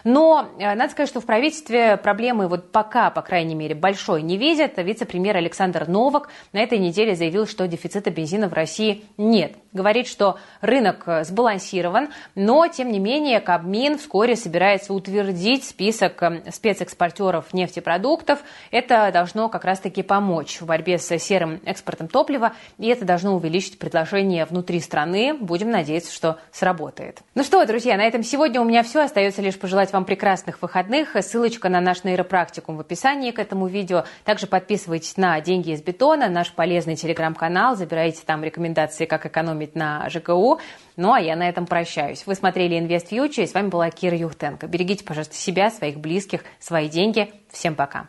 Но 0.03 0.49
э, 0.59 0.75
надо 0.75 0.93
сказать, 0.93 1.11
что 1.11 1.21
в 1.21 1.27
правительстве 1.27 1.99
проблемы 1.99 2.49
вот 2.49 2.73
пока, 2.73 3.11
по 3.11 3.21
крайней 3.21 3.55
мере, 3.55 3.75
большой 3.75 4.23
не 4.23 4.39
видят. 4.39 4.79
Вице-премьер 4.79 5.37
Александр 5.37 5.87
Новак 5.89 6.31
на 6.55 6.61
этой 6.61 6.79
неделе 6.79 7.17
заявил, 7.17 7.47
что 7.47 7.69
дефицита 7.69 8.11
бензина 8.11 8.49
в 8.49 8.55
России 8.55 9.05
нет. 9.19 9.57
Говорит, 9.75 10.07
что 10.07 10.39
рынок 10.63 11.03
э, 11.05 11.25
сбалансирован, 12.05 12.09
но, 12.35 12.67
тем 12.69 12.91
не 12.91 12.99
менее, 12.99 13.41
Кабмин 13.41 13.99
вскоре 13.99 14.37
собирается 14.37 14.93
утвердить 14.93 15.65
список 15.65 16.23
э, 16.23 16.43
спецэкспортеров 16.51 17.53
нефтепродуктов. 17.53 18.41
Это 18.71 19.11
должно 19.13 19.49
как 19.49 19.65
раз-таки 19.65 20.03
помочь 20.03 20.61
в 20.61 20.67
борьбе 20.67 20.99
с 20.99 21.19
серым 21.19 21.61
экспортом 21.65 22.09
топлива, 22.09 22.53
и 22.79 22.89
это 22.89 23.05
должно 23.05 23.35
увеличить 23.35 23.79
предложение 23.79 24.45
внутри 24.45 24.81
страны. 24.81 25.35
Будем 25.35 25.71
надеяться, 25.71 26.13
что 26.13 26.39
сработает. 26.53 27.21
Ну 27.35 27.43
что, 27.43 27.65
друзья, 27.67 27.97
на 27.97 28.05
этом 28.05 28.23
сегодня 28.23 28.61
у 28.61 28.65
меня 28.65 28.83
все. 28.83 29.03
Остается 29.05 29.43
лишь 29.43 29.59
пожелать 29.59 29.93
вам 29.93 30.05
прекрасных 30.05 30.61
выходных. 30.63 31.17
Ссылочка 31.21 31.69
на 31.69 31.81
наш 31.81 32.05
нейропрактикум 32.05 32.77
в 32.77 32.81
описании 32.81 33.31
к 33.31 33.39
этому 33.39 33.67
видео. 33.67 34.05
Также 34.25 34.47
подписывайтесь 34.47 35.17
на 35.17 35.41
«Деньги 35.41 35.71
из 35.71 35.83
бетона», 35.83 36.29
наш 36.29 36.53
полезный 36.53 36.97
телеграм-канал. 36.97 37.77
Забирайте 37.77 38.23
там 38.25 38.43
рекомендации, 38.43 39.05
как 39.05 39.27
экономить 39.27 39.75
на 39.75 40.09
ЖКУ. 40.09 40.61
Ну 40.97 41.13
а 41.13 41.21
я 41.21 41.37
на 41.37 41.49
этом 41.49 41.67
прощаюсь. 41.95 42.27
Вы 42.27 42.35
смотрели 42.35 42.79
«Инвест 42.79 43.09
Фьючер» 43.09 43.45
и 43.45 43.47
с 43.47 43.55
вами 43.55 43.69
была 43.69 43.91
Кира 43.91 44.17
Юхтенко. 44.17 44.67
Берегите, 44.67 45.05
пожалуйста, 45.05 45.37
себя, 45.37 45.71
своих 45.71 45.99
близких, 45.99 46.43
свои 46.59 46.89
деньги. 46.89 47.33
Всем 47.51 47.75
пока. 47.75 48.09